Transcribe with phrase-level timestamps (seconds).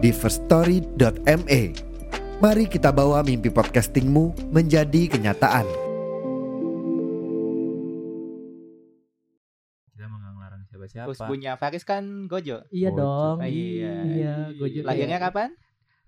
[0.00, 1.60] di firststory.me.
[2.40, 5.68] Mari kita bawa mimpi podcastingmu menjadi kenyataan.
[9.86, 11.06] Kita mau nggak ngelarang siapa-siapa.
[11.06, 12.64] Terus punya Faris kan Gojo.
[12.70, 12.98] Iya Gojo.
[12.98, 13.36] dong.
[13.38, 13.94] Ah, iya.
[14.02, 14.80] Iya, Gojo.
[14.82, 15.52] Lahirnya kapan?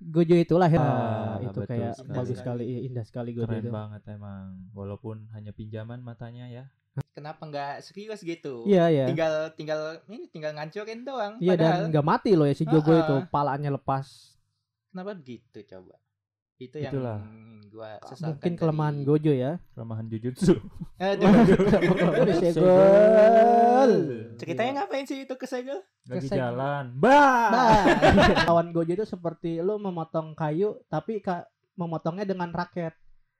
[0.02, 0.80] Gojo itu lahir.
[0.80, 2.10] Ah, Ah, itu kayak sekali.
[2.10, 3.70] bagus sekali, iya, indah sekali Gojo Keren itu.
[3.70, 4.72] banget emang.
[4.72, 6.64] Walaupun hanya pinjaman matanya ya.
[7.12, 8.64] Kenapa nggak serius gitu?
[8.64, 9.04] Iya, iya.
[9.04, 11.36] Tinggal tinggal ini tinggal ngancurin doang.
[11.38, 13.24] Iya Padahal dan nggak mati loh ya si Jogo Ah, itu, ah.
[13.28, 14.32] palanya lepas.
[14.88, 15.96] kenapa begitu coba?
[16.56, 17.18] Itu yang Itulah.
[17.68, 19.52] gua sesalkan Mungkin kelemahan dari- Gojo ya.
[19.72, 20.52] Kelemahan jujutsu.
[20.96, 21.28] Aduh.
[22.28, 23.92] Disegel.
[24.36, 25.80] Ceritanya ngapain sih itu kesegel?
[26.04, 26.96] Lagi Kesek- jalan.
[26.96, 27.48] Bah.
[27.50, 27.84] Bah.
[28.46, 31.44] Lawan Gojo itu seperti lu memotong kayu tapi ka-
[31.74, 32.92] memotongnya dengan raket.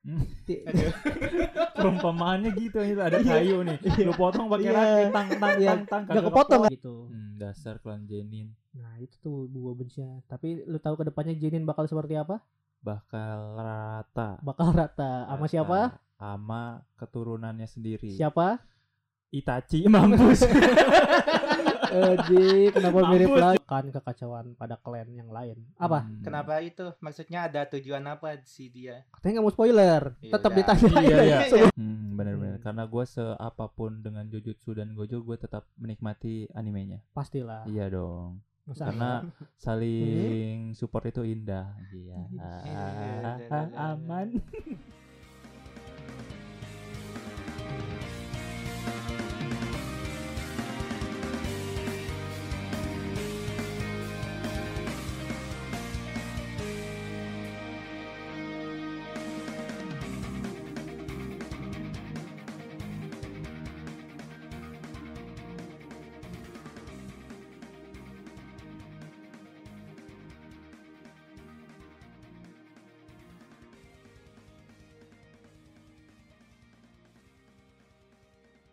[0.03, 0.27] Hmm.
[0.43, 0.67] Ti-
[1.79, 3.79] Perumpamaannya gitu itu ada kayu nih.
[4.03, 4.75] Lu potong pakai Iya.
[4.75, 5.71] raket tang tang Iya.
[5.71, 6.75] tang tang Gak kagak kepotong kepotong.
[6.75, 6.95] gitu.
[7.07, 10.19] Hmm, dasar klan Jenin Nah itu tuh gua bencinya.
[10.25, 12.43] Tapi lu tahu ke depannya Jinin bakal seperti apa?
[12.81, 14.43] bakal rata.
[14.43, 15.13] Bakal rata.
[15.29, 15.79] Sama siapa?
[16.13, 16.63] Sama
[16.97, 18.11] keturunannya sendiri.
[18.11, 18.59] Siapa?
[19.31, 20.43] Itachi mampus.
[21.93, 23.59] Edi, kenapa mirip lagi?
[23.63, 25.61] Kan kekacauan pada klan yang lain.
[25.77, 26.03] Apa?
[26.03, 26.21] Hmm.
[26.21, 26.91] Kenapa itu?
[26.99, 29.05] Maksudnya ada tujuan apa si dia?
[29.11, 30.03] Katanya nggak mau spoiler.
[30.19, 30.91] Iya Tetap ditanya.
[30.99, 31.39] Iya, iya.
[31.51, 32.57] Sebelum- Hmm, benar-benar.
[32.57, 32.65] Hmm.
[32.65, 37.01] Karena gue seapapun dengan Jujutsu dan Gojo, gue tetap menikmati animenya.
[37.11, 37.65] Pastilah.
[37.65, 38.41] Iya dong.
[38.63, 39.31] Masa Karena Hmm?
[39.57, 41.75] saling support itu indah.
[41.89, 42.19] Iya.
[43.43, 43.61] Iya.
[43.75, 44.29] Aman.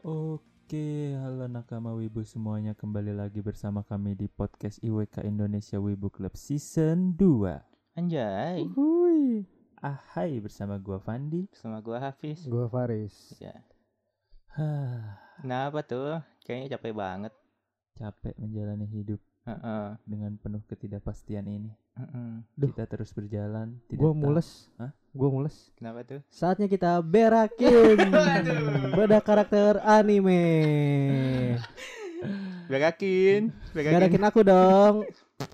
[0.10, 6.34] Oke, halo nakama Wibu semuanya kembali lagi bersama kami di podcast IWK Indonesia Wibu Club
[6.34, 7.94] Season 2.
[7.94, 8.66] Anjay.
[8.74, 9.46] Hui.
[9.78, 11.46] Ahai bersama gua Fandi.
[11.54, 12.42] Sama gua Hafiz.
[12.50, 13.38] Gua Faris.
[13.38, 13.54] Ya.
[14.58, 15.14] Hah,
[15.46, 16.26] Kenapa tuh?
[16.42, 17.34] Kayaknya capek banget.
[17.94, 19.94] capek menjalani hidup Heeh.
[20.10, 21.70] dengan penuh ketidakpastian ini.
[22.56, 23.76] Kita terus berjalan.
[23.86, 24.50] Tidak Gua tahu- mules.
[24.76, 24.92] Hah?
[25.10, 25.56] Gua mules.
[25.74, 26.22] Kenapa tuh?
[26.30, 27.98] Saatnya kita berakin
[28.36, 28.94] Aduh.
[28.94, 30.44] beda karakter anime.
[32.68, 33.50] Berakin.
[33.74, 34.96] Berakin aku dong.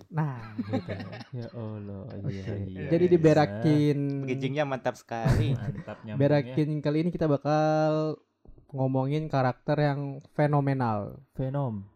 [0.10, 0.92] Nah, gitu.
[1.40, 2.04] Ya Allah.
[2.26, 2.88] Iya, iya.
[2.90, 3.98] Jadi diberakin.
[4.24, 5.52] Bridgingnya mantap sekali.
[5.54, 6.00] Mantap.
[6.16, 8.16] Berakin kali ini kita bakal
[8.70, 10.00] ngomongin karakter yang
[10.34, 11.20] fenomenal.
[11.34, 11.88] Venom.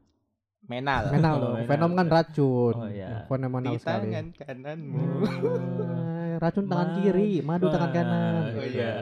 [0.69, 1.01] Menal.
[1.09, 1.51] Menal Oh, loh.
[1.55, 1.65] menal.
[1.67, 2.75] Venom kan racun.
[2.75, 3.25] Oh, iya.
[3.25, 4.05] Fenomenal Di sekali.
[4.05, 5.01] tangan kananmu.
[5.01, 6.97] Hmm, racun tangan Madu.
[6.99, 8.21] kiri, madu tangan kanan.
[8.23, 8.77] Oh, Oh gitu.
[8.77, 8.93] iya.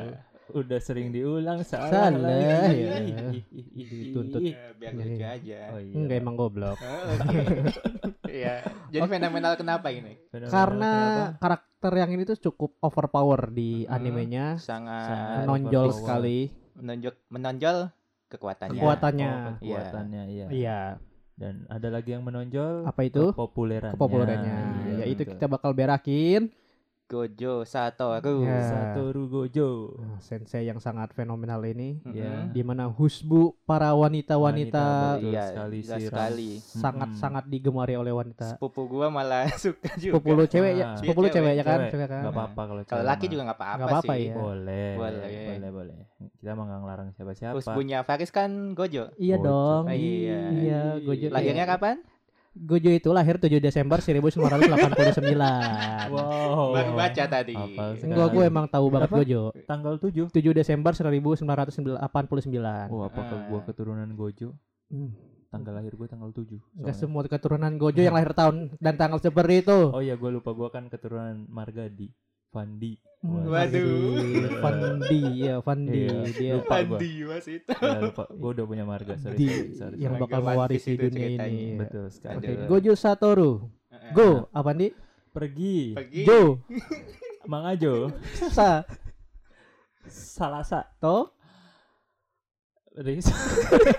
[0.49, 1.91] Udah sering diulang salah.
[1.91, 2.71] Salah, ya.
[2.71, 4.39] Ih, ih, ih, Dituntut.
[4.41, 5.59] Ya, biar lucu aja.
[5.69, 5.93] Oh iya.
[5.93, 6.79] Enggak emang goblok.
[6.79, 7.15] Oh.
[8.25, 8.63] Iya.
[8.95, 10.15] Jadi fenomenal kenapa ini?
[10.25, 11.35] Fenomenal Karena kenapa?
[11.37, 13.91] karakter yang ini tuh cukup overpower di Hmm.
[13.93, 15.99] animenya, Sangat menonjol overpower.
[15.99, 16.39] sekali
[16.73, 17.77] menonjol menonjol
[18.27, 18.77] kekuatannya.
[18.77, 19.29] Kekuatannya.
[19.29, 20.45] Oh, kekuatannya iya.
[20.47, 20.79] Iya,
[21.37, 23.29] Dan ada lagi yang menonjol apa itu?
[23.29, 23.93] kepopulerannya.
[23.93, 24.57] Kepopulerannya.
[24.89, 25.33] Iya, Yaitu betul.
[25.37, 26.49] kita bakal berakin
[27.07, 28.43] Gojo Satoru.
[28.43, 28.59] Ya.
[28.61, 29.95] Satoru Gojo.
[29.95, 32.11] Nah, sensei yang sangat fenomenal ini Mm-mm.
[32.11, 32.51] Ya.
[32.51, 36.51] di mana husbu para wanita-wanita Iya, sekali sih, sekali.
[36.59, 38.51] sangat-sangat digemari oleh wanita.
[38.51, 40.13] Sepupu gua malah suka juga.
[40.13, 40.95] Sepupu lu cewek ya, Ah.
[40.95, 41.79] sepupu lu Iya, cewek ya kan?
[41.79, 41.91] Cewek.
[41.91, 42.21] Cewek kan?
[42.21, 43.31] Nggak apa-apa kalau Kalau cewek laki mah.
[43.31, 44.19] juga nggak apa-apa Nggak apa-apa sih.
[44.21, 44.33] ya.
[44.35, 44.89] boleh.
[44.93, 45.31] Boleh.
[45.47, 45.97] Boleh, boleh.
[46.37, 47.53] Kita mah nggak ngelarang siapa-siapa.
[47.55, 49.15] Terus punya Faris kan Gojo.
[49.15, 49.47] Iya Gojo.
[49.47, 49.83] dong.
[49.85, 50.39] Ah, iya.
[50.51, 51.27] Iya, Gojo.
[51.31, 52.03] Lahirnya kapan?
[52.57, 56.09] Gojo itu lahir 7 Desember 1989.
[56.09, 56.73] Wow.
[56.73, 57.53] Baru baca tadi.
[58.01, 59.17] Enggak, gue emang tahu banget Berapa?
[59.21, 59.41] Gojo.
[59.63, 60.33] Tanggal 7.
[60.33, 62.89] 7 Desember 1989.
[62.89, 63.63] Oh, apakah gua Ah.
[63.65, 64.49] keturunan Gojo?
[64.89, 65.11] Hmm.
[65.47, 66.59] Tanggal lahir gua tanggal 7.
[66.75, 66.97] Enggak soalnya.
[66.97, 69.77] semua keturunan Gojo yang lahir tahun dan tanggal seperti itu.
[69.93, 72.11] Oh iya, gua lupa gua kan keturunan Margadi.
[72.47, 72.95] Fandi.
[73.25, 74.61] Waduh.
[74.61, 76.97] Fandi, ya Fandi Iya, dia lupa gua.
[77.01, 77.71] Andi mas itu.
[77.73, 78.23] Ya, lupa.
[78.29, 79.37] Gua udah punya marga, sorry.
[79.41, 81.81] di sorry, sorry, yang bakal mewarisi dunia ini.
[81.81, 82.37] Betul sekali.
[82.37, 82.67] Oke, Aduh.
[82.69, 83.51] Gojo Satoru.
[84.13, 84.93] Go, apa nih?
[85.33, 85.97] Pergi.
[85.97, 86.23] Pergi.
[86.23, 86.61] Jo,
[87.49, 88.13] Mang Ajo.
[88.53, 88.85] sa,
[90.07, 90.87] Salasa.
[91.01, 91.31] to,
[92.97, 93.29] Riz.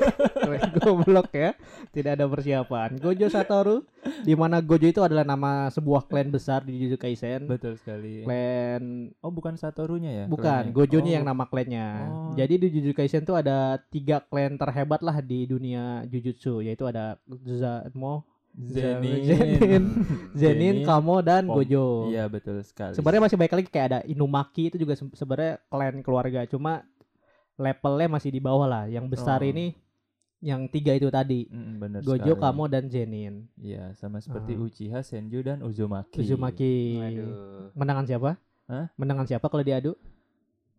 [0.76, 1.54] goblok ya.
[1.88, 2.98] Tidak ada persiapan.
[2.98, 3.86] Gojo Satoru,
[4.22, 7.46] di mana Gojo itu adalah nama sebuah klan besar di Jujutsu Kaisen.
[7.46, 8.22] Betul sekali.
[8.22, 10.24] Klan Oh, bukan Satorunya ya?
[10.26, 10.74] Bukan, klannya?
[10.74, 11.86] Gojonya Oh, yang nama klannya.
[12.04, 12.32] Oh.
[12.34, 17.16] Jadi di Jujutsu Kaisen tuh ada tiga klan terhebat lah di dunia Jujutsu, yaitu ada
[17.44, 18.26] Zamo,
[18.58, 19.22] Zenin.
[19.22, 19.84] Zenin,
[20.34, 22.10] Zenin, Kamo, dan Pom- Gojo.
[22.10, 22.94] Iya, betul sekali.
[22.94, 26.82] Sebenarnya masih baik lagi kayak ada Inumaki itu juga se- sebenarnya klan keluarga, cuma
[27.58, 28.84] levelnya masih di bawah lah.
[28.86, 29.46] Yang besar Oh.
[29.46, 29.74] ini
[30.38, 31.50] yang tiga itu tadi.
[31.50, 32.38] Mm, bener Gojo, sekali.
[32.38, 33.50] Kamo, dan Zenin.
[33.58, 34.62] Iya, sama seperti Ah.
[34.62, 36.22] Uchiha, Senju dan Uzumaki.
[36.22, 36.74] Uzumaki.
[36.96, 37.30] Waduh.
[37.74, 38.30] Menangan siapa?
[38.64, 38.86] Hah?
[38.94, 39.98] Menangan siapa kalau diadu?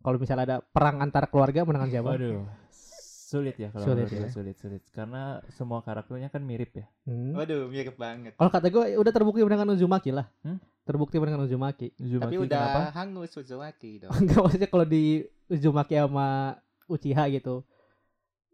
[0.00, 2.10] Kalau misalnya ada perang antar keluarga menangan siapa?
[2.10, 2.48] Waduh.
[3.30, 4.26] Sulit ya kalau Sulit ya.
[4.26, 6.90] sulit sulit karena semua karakternya kan mirip ya.
[7.06, 7.30] Hmm.
[7.30, 8.34] Waduh, mirip banget.
[8.34, 10.26] Kalau kata gue udah terbukti menangan Uzumaki lah.
[10.42, 10.58] Hmm?
[10.82, 11.94] Terbukti menangan Uzumaki.
[11.94, 12.80] Uzumaki Tapi udah kenapa?
[12.96, 14.10] hangus Uzumaki dong.
[14.18, 16.58] Enggak maksudnya kalau di Uzumaki sama
[16.90, 17.62] Uchiha gitu.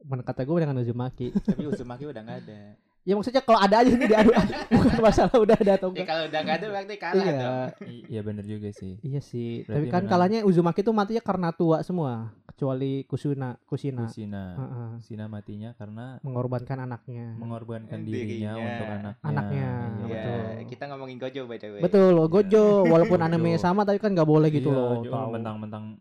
[0.03, 1.33] Men kata gue menangan Uzumaki.
[1.33, 2.61] Tapi Uzumaki udah nggak ada.
[3.01, 4.35] ya maksudnya kalau ada aja ini diadu
[4.75, 6.07] bukan masalah udah ada atau Ya enggak.
[6.07, 7.39] kalau udah nggak ada berarti kalah Iya.
[7.39, 7.69] dong.
[8.11, 8.93] Iya bener juga sih.
[9.01, 9.63] Iya sih.
[9.63, 10.11] Berarti Tapi kan menang.
[10.11, 12.13] kalanya Uzumaki tuh matinya karena tua semua
[12.47, 14.05] kecuali Kusuna, Kusina.
[14.05, 14.45] Kusina.
[14.53, 14.89] Heeh.
[14.99, 17.31] Kusina matinya karena mengorbankan anaknya.
[17.33, 18.27] mengorbankan Dirinya.
[18.51, 19.13] dirinya untuk anaknya.
[19.23, 19.87] Anaknya, Iya.
[19.87, 20.41] Iya, betul.
[20.67, 21.81] kita ngomongin Gojo by the way.
[21.81, 23.29] Betul, Gojo walaupun Gojo.
[23.31, 25.31] anime sama tapi kan nggak boleh gitu Iya, loh.
[25.31, 25.95] mentang-mentang.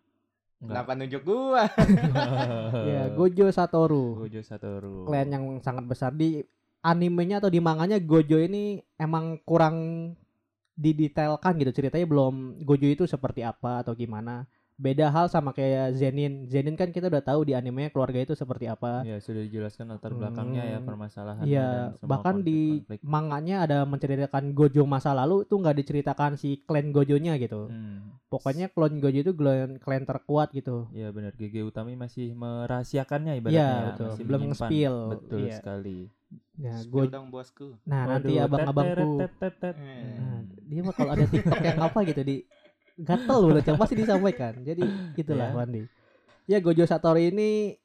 [0.67, 1.69] Kenapa nunjuk gua?
[2.89, 4.25] Ya, Gojo Satoru.
[4.25, 5.05] Gojo Satoru.
[5.05, 6.41] klan yang sangat besar di
[6.85, 9.75] animenya atau di manganya Gojo ini emang kurang
[10.75, 14.43] didetailkan gitu ceritanya belum Gojo itu seperti apa atau gimana
[14.75, 18.67] beda hal sama kayak Zenin Zenin kan kita udah tahu di animenya keluarga itu seperti
[18.67, 20.85] apa Ya sudah dijelaskan latar belakangnya ya Hmm.
[20.85, 22.59] permasalahannya Iya, dan semua bahkan di
[23.01, 27.67] manganya ada menceritakan Gojo masa lalu tuh nggak diceritakan si klan Gojonya gitu.
[27.67, 28.19] Hmm.
[28.25, 30.91] Pokoknya klan Gojo itu klan, klan terkuat gitu.
[30.91, 33.55] Iya benar GG Utami masih merahasiakannya ibaratnya.
[33.55, 34.07] Iya, ya, betul.
[34.09, 34.95] masih Belum nge-spill.
[35.09, 35.55] Betul Iya.
[35.55, 35.99] sekali.
[36.57, 37.67] Nah, Spill Go- dong bosku.
[37.85, 39.07] nah nanti Waduh, abang-abangku
[39.39, 39.55] tet.
[39.61, 39.75] Eh.
[40.17, 42.35] Nah, dia mah kalau ada TikTok yang apa gitu di
[42.95, 44.53] gatel udah coba pasti disampaikan.
[44.63, 44.83] Jadi
[45.19, 45.55] itulah Ya.
[45.55, 45.83] Wandi.
[46.45, 47.75] Ya Gojo Satoru ini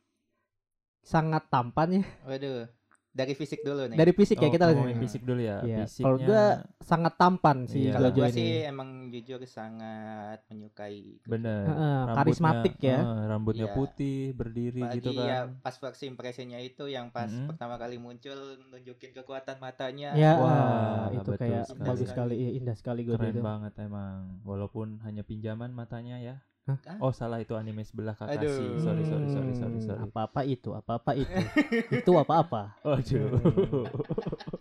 [1.01, 2.03] sangat tampan ya.
[2.29, 2.69] Waduh,
[3.11, 3.99] dari fisik dulu nih.
[3.99, 5.59] Dari fisik ya Oh, kita ngomongin fisik dulu ya.
[5.61, 6.45] Iya, Fisiknya kalau gua
[6.81, 7.93] sangat tampan si Iya.
[7.93, 8.31] Kalau ini.
[8.31, 11.19] sih emang jujur sangat menyukai.
[11.25, 11.67] Bener.
[11.67, 12.99] Heeh, Rambutnya- karismatik ya.
[12.99, 13.75] eh, rambutnya Iya.
[13.75, 15.27] putih, berdiri Apalagi gitu kan.
[15.27, 17.51] ya pas first impressionnya itu yang pas Mm-mm.
[17.51, 20.15] pertama kali muncul nunjukin kekuatan matanya.
[20.15, 21.87] Ya, Wah, itu betul kayak sekali.
[21.87, 23.43] bagus sekali, iya, indah sekali Gojo Keren itu.
[23.43, 24.39] banget emang.
[24.43, 26.37] Walaupun hanya pinjaman matanya ya.
[26.81, 26.97] Hah?
[26.99, 28.43] Oh salah itu anime sebelah Kakashi.
[28.43, 28.79] Aduh.
[28.79, 30.01] Sorry sorry sorry sorry Hmm, sorry.
[30.05, 31.41] Apa-apa itu, apa-apa itu.
[31.97, 32.77] itu apa-apa.
[32.83, 33.29] Aduh.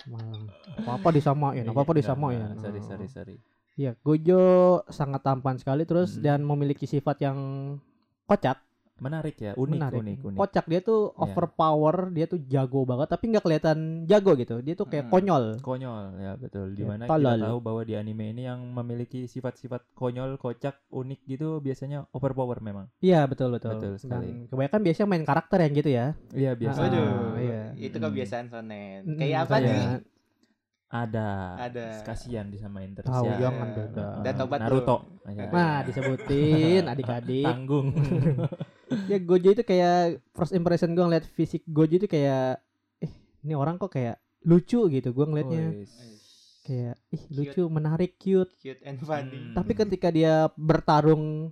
[0.06, 2.40] Mal- Apa-apa disamain, apa-apa Iya, disamain.
[2.40, 3.36] enggak, Sorry sorry sorry.
[3.76, 4.44] Iya, Gojo
[4.88, 6.22] sangat tampan sekali terus Mm.
[6.22, 7.38] dan memiliki sifat yang
[8.26, 8.60] kocak.
[9.00, 10.00] Menarik ya, unik menarik.
[10.00, 10.38] unik unik.
[10.38, 11.20] Kocak dia tuh Iya.
[11.26, 14.56] overpower, dia tuh jago banget tapi nggak kelihatan jago gitu.
[14.60, 15.14] Dia tuh kayak Hmm.
[15.14, 15.44] konyol.
[15.58, 16.68] Konyol ya betul.
[16.70, 17.32] Ya, Di mana tolol.
[17.34, 22.60] kita tahu bahwa di anime ini yang memiliki sifat-sifat konyol, kocak, unik gitu biasanya overpower
[22.60, 22.92] memang.
[23.00, 23.74] Iya, betul betul.
[23.74, 24.28] Betul sekali.
[24.28, 26.06] Dan kebanyakan biasanya main karakter yang gitu ya.
[26.30, 26.80] Iya biasa.
[26.80, 27.62] Waduh, iya.
[27.76, 28.04] itu Mm.
[28.06, 29.02] kebiasaan sonen.
[29.06, 29.80] Mm, Kayak apa nih?
[30.90, 31.30] Ada.
[31.62, 32.02] Ada.
[32.02, 33.38] Kasihan disamain terus Tahu, ya.
[33.40, 34.08] jangan beda.
[34.20, 34.98] Udah tobat Naruto.
[34.98, 35.30] belum?
[35.30, 35.46] Aja.
[35.48, 37.46] Nah, disebutin adik-adik.
[37.46, 37.88] Tanggung.
[39.06, 39.98] ya Gojo itu kayak
[40.32, 42.60] first impression gue ngeliat fisik Gojo itu kayak
[42.98, 45.92] eh ini orang kok kayak lucu gitu gue ngeliatnya Wis.
[46.62, 49.36] kayak ih lucu menarik cute Cute and funny.
[49.36, 49.54] Hmm.
[49.54, 51.52] tapi ketika dia bertarung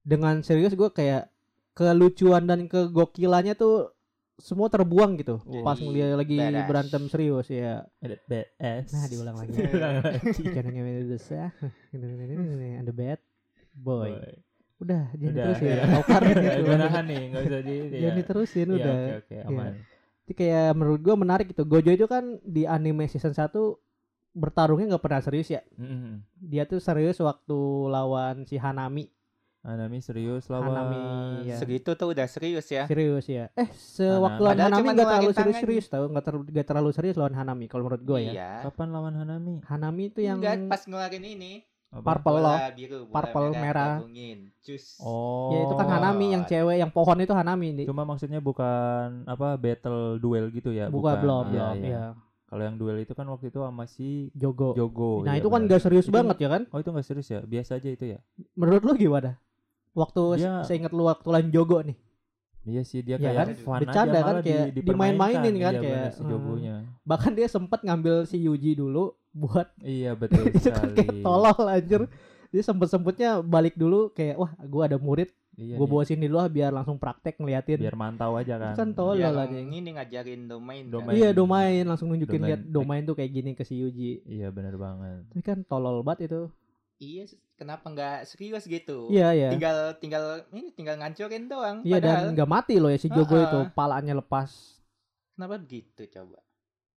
[0.00, 1.28] dengan serius gue kayak
[1.72, 3.92] kelucuan dan kegokilannya tuh
[4.36, 6.66] semua terbuang gitu Jadi pas ngeliat lagi badass.
[6.66, 8.86] berantem serius ya Ada badass.
[8.90, 10.42] nah diulang lagi Diulang lagi.
[10.46, 10.70] karena
[11.06, 11.48] besar
[12.76, 13.20] ada bad
[13.72, 14.45] boy Boy.
[14.76, 15.76] Udah jangan Udah, diterusin iya.
[15.80, 16.40] ya Aukar gitu.
[16.60, 17.74] Gue nahan nih, nggak usah di.
[18.02, 19.72] jangan diterusin Iya, udah Oke oke aman.
[20.26, 21.62] Itu kayak menurut gua menarik gitu.
[21.64, 23.54] Gojo itu kan di anime season 1
[24.36, 25.64] bertarungnya nggak pernah serius ya.
[25.80, 26.20] Mm-mm.
[26.36, 29.08] Dia tuh serius waktu lawan si Hanami.
[29.66, 30.70] Hanami serius lawan.
[30.70, 30.98] Hanami
[31.48, 31.56] ya.
[31.56, 32.84] Segitu tuh udah serius ya.
[32.86, 33.48] Serius ya.
[33.56, 34.60] Eh, sewaktu Hanami.
[34.60, 38.02] lawan Hanami nggak terlalu serius-serius tahu, nggak ter- nggak terlalu serius lawan Hanami kalau menurut
[38.04, 38.32] gua ya.
[38.36, 38.50] Iya.
[38.68, 39.54] Kapan lawan Hanami?
[39.66, 41.52] Hanami itu yang Enggak, pas ngeluarin ini.
[41.92, 42.18] Apa?
[42.18, 42.56] Purple loh.
[42.58, 43.94] Bola biru, bola Purple merah.
[44.60, 44.98] Cus.
[44.98, 45.54] Oh.
[45.54, 47.86] Ya itu kan Hanami yang cewek yang pohon itu Hanami nih.
[47.86, 50.90] Cuma maksudnya bukan apa battle duel gitu ya?
[50.90, 51.90] Bukan belum Ah, belum iya.
[51.90, 52.04] ya.
[52.46, 54.70] Kalau yang duel itu kan waktu itu sama si Jogo.
[54.74, 55.26] Jogo.
[55.26, 56.62] Nah, ya itu kan nggak serius Itu- banget ya kan?
[56.70, 57.40] Oh itu nggak serius ya?
[57.42, 58.18] Biasa aja itu ya?
[58.54, 59.38] Menurut lu gimana?
[59.96, 61.96] Waktu Dia- saya ingat lu waktu lawan Jogo nih.
[62.66, 63.48] Iya sih dia kayak kan?
[63.56, 66.28] fun Bercanda aja kan, kayak di, dimain-mainin kan, Iya, kayak, bener, si hmm.
[66.28, 66.74] Jogonya.
[67.02, 70.96] bahkan dia sempat ngambil si Yuji dulu buat Iya betul itu kan sekali.
[70.96, 72.02] kayak tolol anjir
[72.48, 75.92] dia sempet-sempetnya balik dulu kayak wah gua ada murid Iya, gua iya.
[75.94, 78.74] bawa sini dulu ah, biar langsung praktek ngeliatin biar mantau aja kan.
[78.74, 80.82] kan tolol Yang anjing ini ngajarin domain.
[80.82, 80.92] kan?
[80.92, 81.14] Domain.
[81.14, 82.50] iya domain langsung nunjukin Domain.
[82.50, 85.24] lihat domain tuh kayak gini ke si Yuji Iya benar banget.
[85.28, 86.40] tapi kan tolol banget itu
[86.96, 89.08] Iya, kenapa nggak serius gitu?
[89.08, 91.76] iya iya Tinggal tinggal ini tinggal ngancurin doang.
[91.82, 93.68] iya Padahal dan nggak mati loh ya si Jogo Ah, itu ah.
[93.70, 94.80] palanya lepas
[95.32, 96.40] kenapa begitu coba?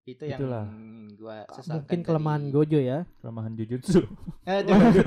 [0.01, 0.65] Itu yang Itulah.
[1.13, 3.99] gua sesalkan mungkin dari- kelemahan Gojo ya Kelemahan jujutsu.
[4.65, 5.03] Gojo.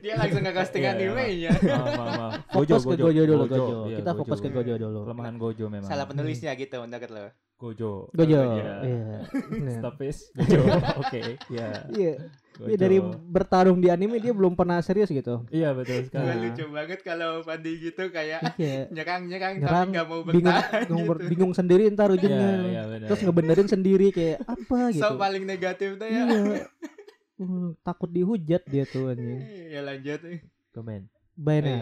[0.00, 1.50] dia langsung ke casting Iya, iya, animenya.
[1.54, 2.32] maaf, maaf, maaf.
[2.52, 5.86] fokus ke Gojo dulu Gojo, Iya, kita fokus ke Gojo dulu Kelemahan Gojo memang.
[5.86, 7.24] Salah penulisnya gitu menurut lo.
[7.56, 7.92] Gojo.
[8.10, 8.74] Gojo Iya.
[8.82, 9.04] iya
[9.56, 9.74] Nah.
[9.78, 10.60] Stop is Gojo.
[10.98, 11.68] Oke, ya.
[11.90, 12.12] iya
[12.60, 12.68] Gojo.
[12.68, 16.28] Iya, dari bertarung di anime dia belum pernah serius gitu Iya betul Gua Nah.
[16.28, 16.40] sekali.
[16.44, 21.00] lucu banget kalau Pandi gitu kayak iya nyerang-nyerang Nyerang, tapi nggak mau bingung bertahan bingung,
[21.10, 21.24] gitu.
[21.26, 23.06] bingung sendiri ntar Iya, ujungnya iya benar.
[23.08, 26.22] terus ngebenerin sendiri kayak apa gitu So paling negatif tuh ya.
[26.22, 26.64] iya
[27.36, 30.20] Uh, takut dihujat dia tuh anjing ya lanjut.
[30.70, 31.08] Komen.
[31.40, 31.80] Hah?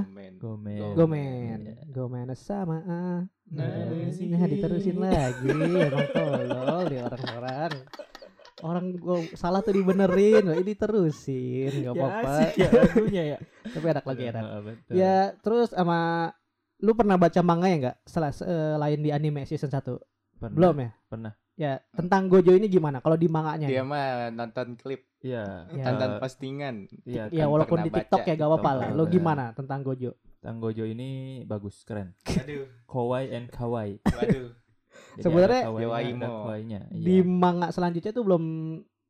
[0.00, 0.32] Gomen.
[0.40, 0.80] Komen.
[0.96, 1.74] Gomen Iya.
[1.86, 3.68] Gomen sama ah Nah,
[4.08, 7.72] nah diterusin lagi emang tolol di orang-orang
[8.64, 13.38] orang gua salah tuh dibenerin ini terusin nggak Ya apa-apa ya lagunya ya.
[13.74, 14.92] tapi enak lagi enak betul.
[14.94, 16.32] ya terus sama
[16.78, 19.84] lu pernah baca manga ya nggak selain di anime season 1
[20.34, 20.50] Pernah.
[20.50, 21.32] belum ya Pernah.
[21.54, 25.70] ya tentang Gojo ini gimana kalau di manganya Dia mah nonton klip, Iya.
[25.70, 25.84] Ya.
[25.86, 26.74] tonton eh, postingan.
[27.04, 27.24] Iya.
[27.28, 29.12] ya kan walaupun di TikTok baca ya gak apa-apa lah lo bener.
[29.12, 32.12] gimana tentang Gojo Tang Gojo ini bagus, keren.
[32.26, 33.96] Aduh, Kawaii and kawaii.
[34.04, 34.52] waduh.
[35.16, 35.64] Sebenarnya-
[36.90, 37.22] di Iya.
[37.24, 38.44] manga selanjutnya tuh belum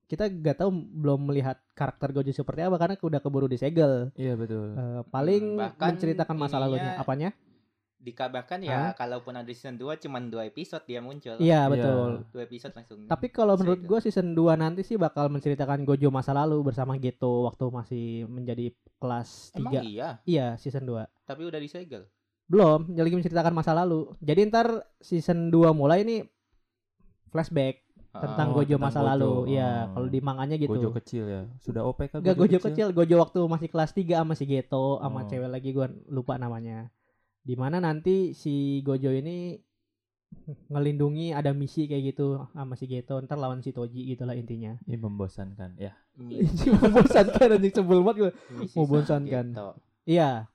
[0.05, 4.73] kita gak tahu belum melihat karakter Gojo seperti apa karena udah keburu disegel Iya betul.
[4.73, 7.33] Eh, paling Hmm, bahkan menceritakan masa lalunya apanya
[7.97, 11.41] Dikabarkan ya kalaupun ada season 2 cuma dua episode dia muncul.
[11.41, 11.73] iya Iya.
[11.73, 13.09] betul Dua episode langsung.
[13.09, 17.49] Tapi kalau menurut gue season 2 nanti sih bakal menceritakan Gojo masa lalu bersama Geto
[17.49, 19.57] waktu masih menjadi kelas 3.
[19.57, 21.09] Emang iya, Iya, season 2.
[21.25, 22.05] tapi udah disegel.
[22.55, 24.15] Belum, jadi lagi menceritakan masa lalu.
[24.21, 24.67] Jadi ntar
[24.99, 26.23] season 2 mulai ini
[27.29, 27.83] flashback
[28.15, 29.11] tentang Oh, Gojo tentang masa Gojo.
[29.11, 29.33] lalu.
[29.51, 29.87] Iya, Oh.
[29.91, 30.71] kalau di manganya gitu.
[30.71, 31.43] Gojo kecil ya.
[31.59, 35.21] Sudah OP kan Gak Gojo kecil, Gojo waktu masih kelas 3 sama si Geto sama
[35.21, 35.27] Oh.
[35.27, 36.95] cewek lagi gua lupa namanya.
[37.43, 39.59] Di mana nanti si Gojo ini
[40.67, 44.79] ngelindungi ada misi kayak gitu sama si Geto ntar lawan si Toji gitulah intinya.
[44.85, 45.91] Ini membosankan ya.
[46.23, 48.33] Ini membosankan anjing sebel banget gue.
[48.73, 49.47] Membosankan.
[49.51, 49.69] gitu.
[50.07, 50.47] Iya.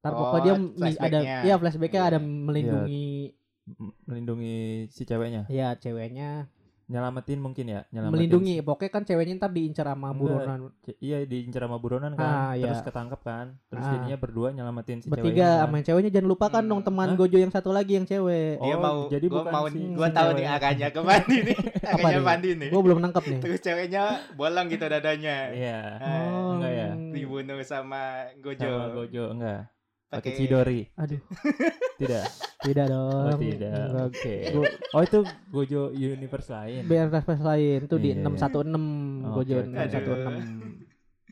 [0.00, 2.08] Ntar Oh, pokoknya dia ada iya flashbacknya Iya.
[2.08, 3.36] ada melindungi
[3.70, 4.56] M- Melindungi
[4.88, 5.44] si ceweknya.
[5.46, 6.48] ya ceweknya
[6.86, 7.86] Nyelamatin mungkin ya.
[7.86, 12.58] Nyelamatin melindungi pokoknya kan ceweknya ntar diincar sama buronan Iya diincar sama buronan Ah, kan,
[12.58, 12.66] iya.
[12.66, 13.90] terus ketangkep kan, terus Ah.
[13.94, 15.22] jadinya berdua nyelamatin si ceweknya.
[15.22, 15.58] bertiga kan.
[15.62, 16.66] sama ceweknya jangan lupakan Hmm.
[16.68, 17.14] dong teman Hah?
[17.14, 20.08] Gojo yang satu lagi yang cewek Dia Oh, mau jadi gua bukan mau si- gua
[20.08, 20.34] si tahu cewek.
[20.34, 21.56] nih arahnya ke Pandi nih.
[21.86, 22.26] Arahnya nih?
[22.26, 22.68] Pandi nih.
[22.68, 24.02] gue belum nangkep nih Terus ceweknya
[24.34, 25.36] bolong gitu dadanya.
[25.52, 25.78] Iya.
[26.00, 26.88] Oh, enggak ya?
[27.12, 28.02] Dibunuh sama
[28.36, 28.66] Gojo.
[28.66, 29.62] Sama Gojo enggak.
[30.10, 30.82] Pakai Chidori.
[30.92, 31.22] aduh
[32.00, 32.26] Tidak.
[32.60, 33.72] tidak dong Oh, tidak.
[34.04, 34.34] Oke.
[34.50, 36.82] Gua- Oh, itu Gojo universe lain.
[36.84, 38.36] biar referensi lain tuh di Iya, iya.
[38.36, 38.74] 616
[39.22, 39.86] Oh, Gojo oke, oke.
[39.86, 40.84] 616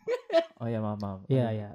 [0.58, 1.20] Oh ya, maaf, maaf.
[1.26, 1.70] iya iya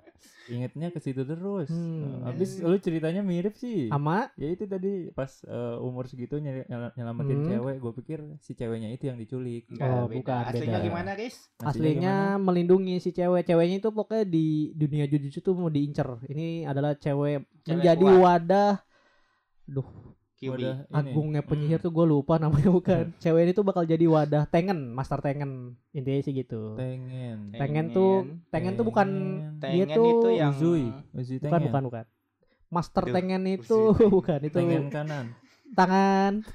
[0.46, 1.68] Ingetnya ke situ terus.
[1.68, 2.20] Hmm.
[2.20, 3.88] Eh, Habis lu ceritanya mirip sih.
[3.88, 7.48] sama Ya itu tadi pas eh, umur segitu nyel- nyel- nyelamatin Hmm.
[7.50, 9.68] cewek, gue pikir si ceweknya itu yang diculik.
[9.70, 10.16] Enggak, Oh, beda.
[10.20, 10.86] bukan, Aslinya beda.
[10.86, 11.36] gimana, Riz?
[11.58, 16.92] aslinya melindungi si cewek ceweknya itu pokoknya di dunia jujutsu tuh mau diincer ini adalah
[16.94, 18.20] cewek, Cewek menjadi kuat.
[18.22, 18.74] wadah
[19.64, 20.13] Kyubi.
[20.50, 20.92] Wadah ini.
[20.92, 25.20] agungnya penyihir tuh gue lupa namanya bukan cewek ini tuh bakal jadi wadah tengen master
[25.20, 27.52] tengen intinya sih gitu Tengen.
[27.52, 28.12] tengen tuh
[28.50, 29.08] tengen tuh bukan
[29.60, 31.68] dia Tengen tuh itu yang Uzui, Uzui bukan Tengen.
[31.68, 32.06] bukan bukan
[32.68, 34.10] master Aduh, tengen itu Uzui.
[34.18, 35.26] bukan itu Tengen kanan.
[35.72, 36.34] tangan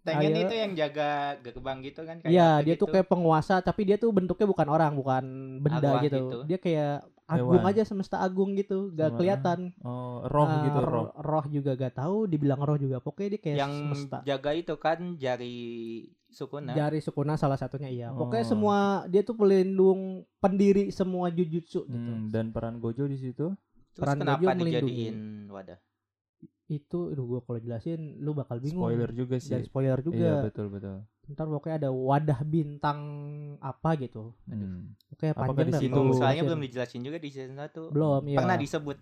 [0.00, 0.42] Tengen Ayo.
[0.42, 2.88] itu yang jaga gerbang gitu kan kayak Iya, dia gitu.
[2.88, 5.24] tuh kayak penguasa, tapi dia tuh bentuknya bukan orang, bukan
[5.60, 6.16] benda gitu.
[6.16, 6.38] gitu.
[6.48, 7.70] Dia kayak agung Hewan.
[7.70, 9.58] aja semesta agung gitu, gak Sama- kelihatan.
[9.80, 11.06] Oh, roh Ah, gitu, roh.
[11.14, 12.98] roh juga gak tahu, dibilang roh juga.
[12.98, 14.18] Pokoknya dia kayak yang semesta.
[14.22, 15.56] jaga itu kan jari
[16.28, 16.70] Sukuna.
[16.72, 18.08] Jari Sukuna salah satunya iya.
[18.08, 18.50] Pokoknya Oh.
[18.50, 20.00] semua dia tuh pelindung
[20.36, 22.10] pendiri semua jujutsu gitu.
[22.12, 23.50] Hmm, dan peran Gojo di situ.
[23.90, 24.94] Terus peran kenapa Gojo melindungi.
[25.10, 25.16] dijadiin
[25.48, 25.78] wadah?
[26.70, 28.86] Itu aduh gua kalau jelasin lu bakal bingung.
[28.86, 29.50] Spoiler juga sih.
[29.50, 30.30] Dan spoiler Iya, juga.
[30.46, 30.96] betul, betul.
[31.26, 32.98] Ntar pokoknya ada wadah bintang
[33.58, 34.30] apa gitu.
[34.46, 34.94] Hmm.
[35.10, 36.46] Oke, panjang di situ- soalnya jelasin.
[36.46, 37.90] belum dijelasin juga di season 1.
[37.90, 38.38] belum ya.
[38.38, 38.96] Pernah disebut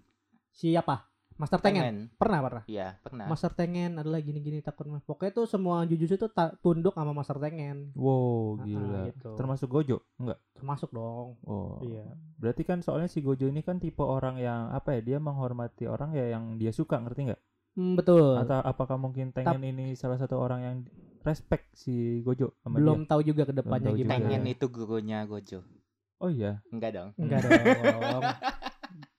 [0.51, 1.07] Siapa?
[1.39, 1.79] Master Tengen.
[1.79, 1.99] Tengen.
[2.19, 2.63] Pernah, pernah.
[2.67, 3.31] Iya, pernah.
[3.31, 4.99] Master Tengen adalah gini-gini takut mah.
[4.99, 7.95] Pokoknya tuh semua jujutsu tuh ta- tunduk sama Master Tengen.
[7.95, 9.01] Wow, Ah, gila.
[9.07, 9.31] gitu.
[9.39, 10.03] Termasuk Gojo?
[10.19, 10.43] Enggak.
[10.53, 11.39] Termasuk dong.
[11.47, 11.79] Oh.
[11.81, 12.11] Iya.
[12.35, 15.01] Berarti kan soalnya si Gojo ini kan tipe orang yang apa ya?
[15.01, 17.43] Dia menghormati orang ya yang dia suka, ngerti nggak?
[17.73, 18.37] Hmm, betul.
[18.37, 20.77] Atau apakah mungkin Tengen ini salah satu orang yang
[21.21, 23.09] respect si Gojo sama belum dia.
[23.11, 24.13] tahu juga ke depannya gimana.
[24.17, 25.61] Pengen itu gurunya Gojo.
[26.19, 26.59] Oh iya.
[26.69, 27.11] Enggak dong.
[27.15, 28.23] Enggak dong.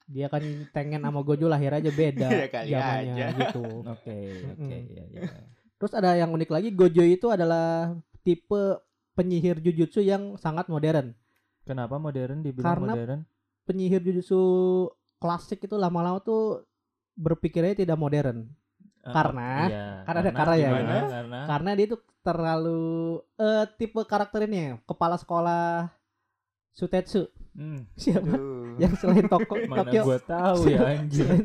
[0.10, 0.42] Dia kan
[0.74, 3.28] Tengen sama Gojo lahir aja beda Ya kali zamannya aja.
[3.38, 3.62] gitu.
[3.94, 4.18] Oke,
[4.50, 5.22] oke, iya iya.
[5.78, 8.82] Terus ada yang unik lagi Gojo itu adalah tipe
[9.14, 11.14] penyihir jujutsu yang sangat modern.
[11.62, 13.20] Kenapa modern dibilang Karena- modern?
[13.64, 14.42] Penyihir jujutsu
[15.22, 16.66] klasik itu lama-lama tuh
[17.20, 18.48] berpikirnya tidak modern.
[19.00, 20.92] Eh, Karena- iya, karena ada karena ya, gimana?
[20.92, 21.04] ya.
[21.10, 22.84] Karena Karena dia tuh terlalu
[23.38, 25.88] eh tipe karakter ini ya, kepala sekolah
[26.72, 27.28] Sutetsu.
[27.52, 28.24] Hmm, Siapa?
[28.24, 28.78] Aduh.
[28.80, 31.28] yang selain Toko, mana Tokyo gua tahu ya anjir.
[31.28, 31.44] selain,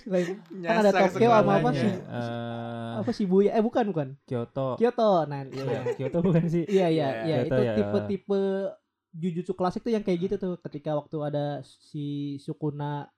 [0.00, 0.26] selain
[0.64, 1.92] kan ada Tokyo sama apa sih?
[1.92, 4.80] Eh, apa Shibuya eh bukan bukan Kyoto.
[4.80, 6.64] Kyoto nah Iya, iya Kyoto bukan sih?
[6.64, 7.72] iya iya Iya, iya itu ya.
[7.76, 8.40] tipe-tipe
[9.10, 12.06] Jujutsu klasik tuh yang kayak gitu tuh ketika waktu ada si
[12.38, 13.10] Sukuna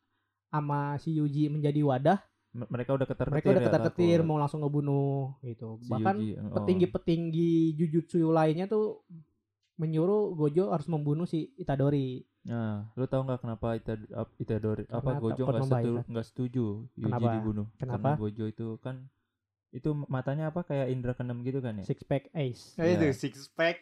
[0.52, 2.20] sama si Yuji menjadi wadah
[2.52, 6.52] M- Mereka udah ketar mereka udah ketar-ketir mau langsung ngebunuh gitu bahkan oh.
[6.54, 9.00] petinggi-petinggi Jujutsu lainnya tuh
[9.74, 14.98] menyuruh Gojo harus membunuh si Itadori Nah, lu tahu nggak kenapa Ita, ap- Itadori apa
[15.00, 17.30] Karena Gojo nggak setuju nggak setuju Yuji Kenapa?
[17.32, 17.66] dibunuh?
[17.78, 17.96] Kenapa?
[18.02, 18.96] Karena Gojo itu kan
[19.72, 21.84] itu matanya apa kayak indra keenam gitu kan ya?
[21.86, 23.14] six pack ace Eh, itu Iya.
[23.16, 23.80] six pack.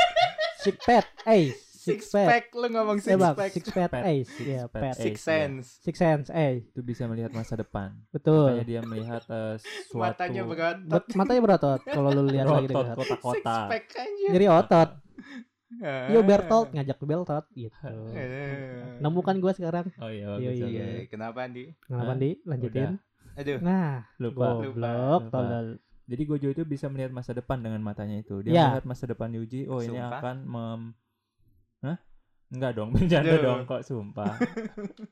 [0.64, 3.50] six pack ace Six six pack pack lu ngomong eh six pack.
[3.52, 4.02] six pack Pet.
[4.04, 4.94] ace Six ya pack pet.
[4.98, 5.22] Six iya.
[5.22, 5.66] sense.
[5.80, 7.94] six sense eh Itu bisa melihat masa depan.
[8.10, 9.54] betul Makanya dia melihat eh,
[9.86, 11.02] suatu Matanya berotot.
[11.14, 12.86] Matanya berotot kalau lu lihat lagi dekat.
[12.86, 13.66] Six kotak-kotak.
[13.68, 14.30] pack anjir.
[14.32, 14.90] Jadi otot.
[15.76, 16.06] Ah.
[16.08, 17.90] Yo Bertolt ngajak Bertolt gitu.
[18.12, 18.98] Eh.
[18.98, 19.90] Nemukan gua sekarang.
[19.96, 20.64] Oh iya, Iya, bagus, iya.
[20.64, 20.70] bagus.
[20.70, 21.64] Iya, kenapa Andi?
[21.80, 22.16] Kenapa Hah?
[22.16, 22.30] Di?
[22.42, 22.90] Lanjutin.
[23.36, 23.58] Aduh.
[23.60, 24.46] Nah, Lupa.
[24.54, 24.72] goblok
[25.20, 25.28] Lupa.
[25.28, 25.66] tolol.
[26.06, 28.38] Jadi Gojo itu bisa melihat masa depan dengan matanya itu.
[28.40, 28.64] Dia Ya.
[28.70, 30.22] melihat masa depan Yuji, oh ini Sumpah?
[30.22, 30.80] akan mem
[31.86, 31.98] Hah?
[32.46, 34.38] Enggak dong, bercanda dong kok sumpah.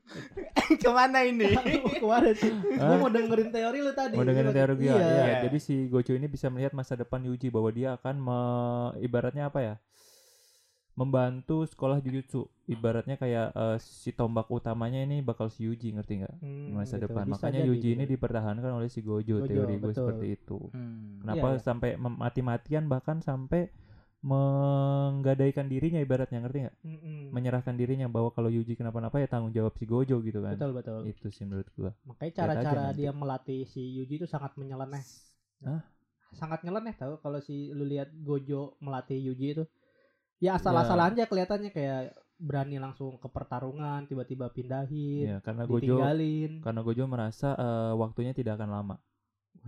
[0.81, 1.51] Ke mana ini?
[2.01, 2.47] Kemarin sih.
[2.73, 4.15] Gua mau dengerin teori lu tadi.
[4.15, 4.87] Mau Gua- teori dia.
[4.87, 4.95] Iya.
[4.95, 5.35] Iya, Iya.
[5.43, 9.59] Jadi si Gojo ini bisa melihat masa depan Yuji bahwa dia akan me- ibaratnya apa
[9.61, 9.75] ya?
[10.95, 12.47] Membantu sekolah Jujutsu.
[12.65, 16.35] Ibaratnya kayak eh, si tombak utamanya ini bakal si Yuji, ngerti nggak?
[16.39, 17.05] Hmm, Masa gitu.
[17.05, 17.27] depan.
[17.27, 17.95] Bisa Makanya jadi Yuji gitu.
[17.99, 20.57] ini dipertahankan oleh si Gojo, Gojo, teori gue seperti itu.
[20.71, 21.19] Hmm.
[21.19, 21.61] Kenapa Iya, iya.
[21.61, 23.67] sampai mati-matian bahkan sampai
[24.25, 26.75] menggadaikan dirinya ibaratnya ngerti nggak?
[26.81, 27.29] Mm-mm.
[27.29, 30.57] Menyerahkan dirinya bahwa kalau Yuji kenapa-napa ya tanggung jawab si Gojo gitu kan.
[30.57, 31.01] Betul betul.
[31.05, 31.93] Itu sih menurut gua.
[32.09, 33.05] Makanya cara-cara nanti.
[33.05, 35.05] dia melatih si Yuji itu sangat menyeleneh.
[35.61, 35.85] Hah?
[36.33, 39.63] Sangat nyeleneh tahu kalau si lu lihat Gojo melatih Yuji itu.
[40.41, 45.95] Ya asal-asalan aja kelihatannya kayak berani langsung ke pertarungan, tiba-tiba pindahin, Ya, karena Gojo
[46.59, 48.95] karena Gojo merasa eh, waktunya tidak akan lama.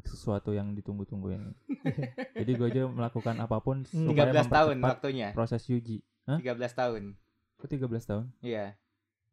[0.04, 1.52] Sesuatu yang ditunggu-tunggu ini.
[2.40, 4.12] Jadi Gojo melakukan apa pun Hmm.
[4.12, 5.28] supaya 13 tahun waktunya.
[5.32, 6.00] proses Yuji.
[6.26, 6.38] Hah?
[6.40, 7.04] 13 tahun.
[7.58, 8.26] Kok 13 tahun?
[8.40, 8.78] Iya.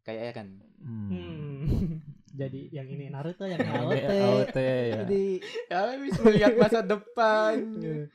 [0.02, 0.46] Kayaknya kan.
[0.80, 1.08] Hmm.
[1.08, 1.60] Hmm.
[2.40, 3.94] Jadi yang ini Naruto, yang AOT.
[4.10, 4.96] AOT ya.
[5.06, 5.22] Jadi
[5.70, 7.54] Ya bisa melihat masa depan.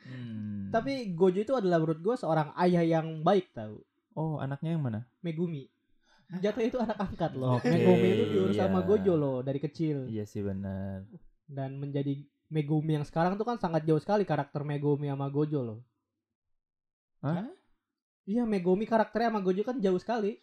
[0.04, 0.68] Hmm.
[0.70, 3.82] tapi Gojo itu adalah menurut gue seorang ayah yang baik tahu.
[4.14, 5.08] oh, anaknya yang mana?
[5.22, 5.66] Megumi.
[6.30, 7.58] Jatuh itu anak angkat loh.
[7.58, 8.68] Oke, Megumi itu diurus iya.
[8.68, 11.10] sama Gojo loh dari kecil Iya sih benar.
[11.50, 12.14] Dan menjadi
[12.48, 15.80] Megumi yang sekarang tuh kan sangat jauh sekali karakter Megumi sama Gojo loh.
[17.22, 17.46] Hah?
[18.24, 20.38] Iya Megumi karakternya sama Gojo kan jauh sekali.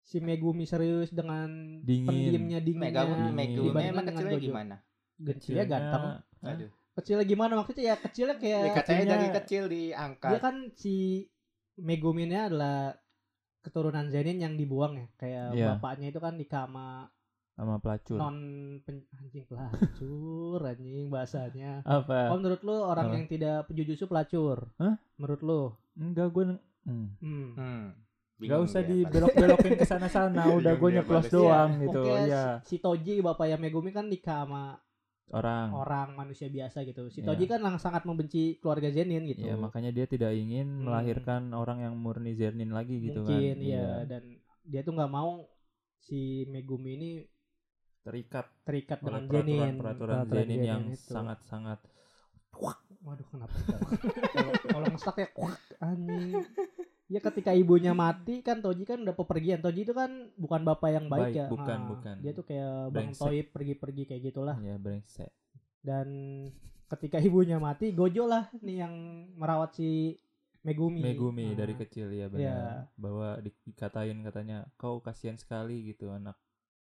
[0.00, 2.08] Si Megumi serius dengan Dingin.
[2.08, 3.04] pendiamnya dinginnya.
[3.04, 4.46] Megumi, Megumi emang dengan kecilnya Gojo.
[4.46, 4.76] gimana?
[5.18, 6.04] Kecilnya ganteng.
[6.40, 6.70] Aduh.
[6.90, 10.30] Kecilnya gimana maksudnya ya kecilnya kayak Ya, katanya dari kecil diangkat.
[10.30, 10.94] dia kan si
[11.76, 12.92] Meguminnya adalah
[13.60, 15.66] keturunan Zenin yang dibuang ya kayak Iya.
[15.76, 17.08] bapaknya itu kan nikah sama
[17.60, 18.16] sama pelacur.
[18.16, 18.36] non
[18.80, 22.28] pen, anjing pelacur anjing bahasanya Apa?
[22.28, 23.14] oh menurut lu orang Apa?
[23.14, 24.96] yang tidak penjujutsu pelacur Hah?
[25.14, 26.44] menurut lu Enggak gue
[26.86, 27.08] hmm.
[27.18, 27.48] hmm.
[27.54, 27.84] Hmm.
[28.40, 31.34] Gak usah dia, dibelok-belokin ke sana-sana, udah gue nyeplos bagus.
[31.34, 32.00] doang Iya, gitu.
[32.08, 34.80] Iya, si, Toji bapaknya Megumi kan nikah sama
[35.28, 35.68] orang.
[35.70, 37.28] orang manusia biasa gitu si Iya.
[37.28, 40.88] Toji kan lang- sangat membenci keluarga Zenin gitu Iya, makanya dia tidak ingin Hmm.
[40.88, 43.60] melahirkan orang yang murni Zernin lagi gitu mungkin kan.
[43.60, 44.22] iya dan
[44.62, 45.44] dia tuh nggak mau
[45.98, 47.10] si Megumi ini
[48.00, 51.10] Terikat terikat dengan Zenin peraturan-peraturan peraturan Zenin yang itu.
[51.10, 51.78] sangat-sangat
[53.00, 53.54] waduh kenapa
[54.66, 56.42] kalau ngestak ya kuak, anjing
[57.06, 61.06] ya ketika ibunya mati kan Toji kan udah pepergian Toji itu kan bukan bapak yang
[61.06, 62.14] baik, Baik, ya bukan, Nah, bukan.
[62.18, 63.10] dia tuh kayak bang.
[63.12, 65.30] Toib pergi-pergi kayak gitulah ya brengsek.
[65.80, 66.08] dan
[66.86, 68.94] ketika ibunya mati Gojo lah nih yang
[69.32, 70.18] merawat si
[70.60, 72.44] Megumi Megumi Nah, dari kecil ya benar.
[72.44, 72.60] Iya.
[72.94, 76.36] Bahwa di- dikatain katanya kau kasihan sekali gitu anak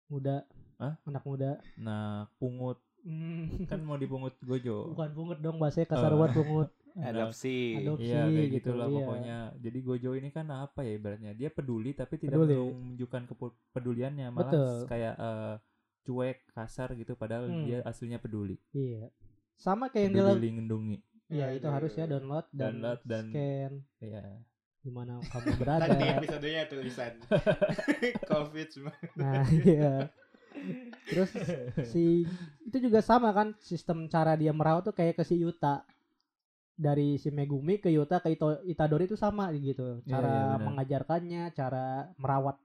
[0.06, 0.46] muda
[0.76, 0.94] Hah?
[1.02, 4.88] anak muda nah pungut Hmm, kan mau dipungut Gojo.
[4.90, 6.18] bukan pungut dong bahasanya kasar Oh.
[6.18, 6.70] banget pungut
[7.04, 7.76] Adopsi.
[7.76, 8.06] Adopsi.
[8.06, 8.94] Iya kayak gitu, gitulah iya.
[8.96, 9.38] pokoknya.
[9.58, 12.56] Jadi Gojo ini kan apa ya ibaratnya dia peduli tapi tidak Peduli.
[12.56, 14.76] menunjukkan kepeduliannya malah Betul.
[14.86, 15.54] kayak eh,
[16.02, 17.66] cuek kasar gitu padahal Hmm.
[17.66, 18.56] dia aslinya peduli.
[18.70, 19.12] iya
[19.52, 20.96] sama kayak yang Peduli dia lindungi.
[21.26, 24.24] Iya itu harus ya download dan, Download dan- scan Iya.
[24.78, 25.84] di mana kamu berada.
[25.86, 27.12] Nanti episodenya tulisan
[28.30, 28.94] covid semua.
[29.14, 30.08] Nah, iya.
[31.04, 31.30] Terus
[31.92, 32.24] si
[32.64, 35.84] itu juga sama kan sistem cara dia merawat tuh kayak ke si Yuta.
[36.74, 40.02] Dari si Megumi ke Yuta ke Ito, Itadori itu sama gitu.
[40.02, 40.62] Iya, Cara iya, benar.
[40.66, 41.86] mengajarkannya, cara
[42.18, 42.58] merawat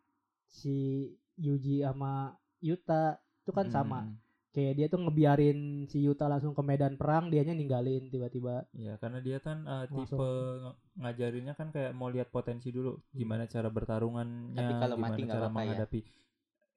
[0.49, 1.05] si
[1.37, 4.01] Yuji sama Yuta itu kan sama.
[4.01, 4.17] Hmm.
[4.49, 8.65] Kayak dia tuh ngebiarin si Yuta langsung ke medan perang, dianya ninggalin tiba-tiba.
[8.73, 10.17] Iya, karena dia kan uh, Langsung.
[10.17, 10.29] tipe
[10.65, 15.21] ng- ngajarinnya kan kayak mau lihat potensi dulu, gimana cara bertarungannya, Tapi kalau gimana mati
[15.29, 15.85] cara apa-apa ya?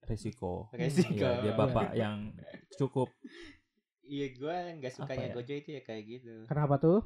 [0.04, 0.68] Resiko.
[0.72, 1.22] Resiko.
[1.22, 2.32] Iya, dia bapak yang
[2.74, 3.08] cukup.
[4.02, 5.34] Iya gue nggak sukanya ya?
[5.34, 6.34] Gojo itu ya kayak gitu.
[6.44, 7.00] Kenapa tuh?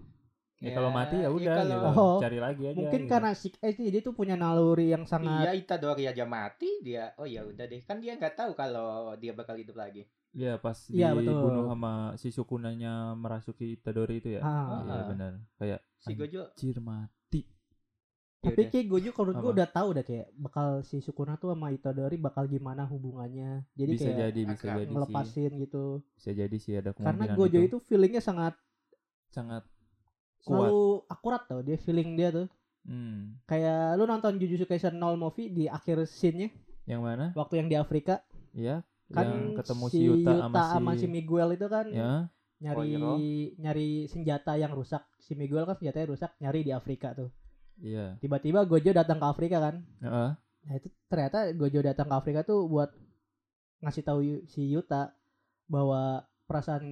[0.56, 2.00] Ya, Ya, kalau mati ya ya udah kalau- gitu.
[2.00, 2.16] Oh.
[2.16, 2.78] Cari lagi aja.
[2.80, 3.12] Mungkin gitu.
[3.12, 7.12] karena si eh dia tuh punya naluri yang sangat Iya Itadori aja mati dia.
[7.20, 7.84] Oh ya udah deh.
[7.84, 10.08] Kan dia nggak tahu kalau dia bakal hidup lagi.
[10.32, 10.76] Iya, pas
[11.12, 11.32] betul.
[11.32, 14.40] dibunuh sama si Sukunanya merasuki Itadori itu ya.
[14.40, 14.80] Ah.
[14.80, 15.04] Iya, Ah.
[15.06, 15.32] benar.
[15.56, 17.15] Kayak Si Gojo anjir mati.
[18.46, 18.70] Ya Tapi udah.
[18.70, 22.46] kayak Gojo kalau gue udah tahu udah kayak bakal si Sukuna tuh sama Itadori bakal
[22.46, 23.66] gimana hubungannya.
[23.74, 24.92] Jadi bisa kayak jadi, bisa jadi sih.
[24.94, 25.84] ngelepasin gitu.
[26.14, 28.54] Bisa jadi sih ada Karena Gojo itu feelingnya sangat
[29.26, 29.66] sangat
[30.40, 32.46] selalu akurat tau dia feeling dia tuh.
[32.86, 33.42] hmm.
[33.44, 36.54] Kayak lu nonton Jujutsu Kaisen 0 movie di akhir scene-nya
[36.86, 37.26] Yang mana?
[37.34, 38.22] waktu yang di Afrika
[38.54, 38.80] Ya,
[39.12, 42.30] kan yang ketemu si si Yuta, Yuta sama si, Miguel itu kan ya.
[42.56, 43.12] nyari Koiro.
[43.60, 45.04] nyari senjata yang rusak.
[45.20, 47.28] Si Miguel kan senjatanya rusak nyari di Afrika tuh.
[47.78, 48.16] Iya.
[48.18, 49.84] Tiba-tiba Gojo datang ke Afrika kan.
[50.00, 50.30] Heeh.
[50.36, 52.90] Nah itu ternyata Gojo datang ke Afrika tuh buat
[53.78, 55.12] ngasih tahu si Yuta
[55.66, 56.84] bahwa perasaan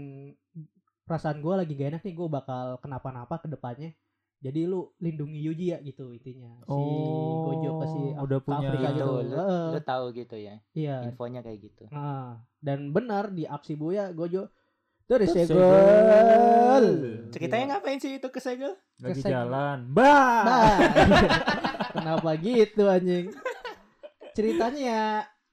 [1.04, 3.92] perasaan gue lagi gak enak nih gue bakal kenapa-napa ke depannya.
[4.38, 6.52] Jadi lu lindungi Yuji ya gitu intinya.
[6.60, 9.00] Si Oh, Gojo ke si udah ke punya- Afrika gitu.
[9.00, 9.12] gitu.
[9.24, 10.54] Lu, Heeh, lu tahu gitu ya.
[10.72, 10.96] Iya.
[11.08, 11.84] Infonya kayak gitu.
[11.88, 14.52] Nah, dan benar di aksi Buya Gojo
[15.04, 15.56] dari Tersegel.
[15.56, 16.84] segel.
[17.28, 18.72] Ceritanya ngapain sih itu ke segel?
[18.98, 19.90] Lagi Kesek- jalan.
[19.90, 20.42] Bah.
[20.42, 20.76] Bah.
[21.94, 23.30] Kenapa gitu anjing?
[24.32, 25.02] Ceritanya ya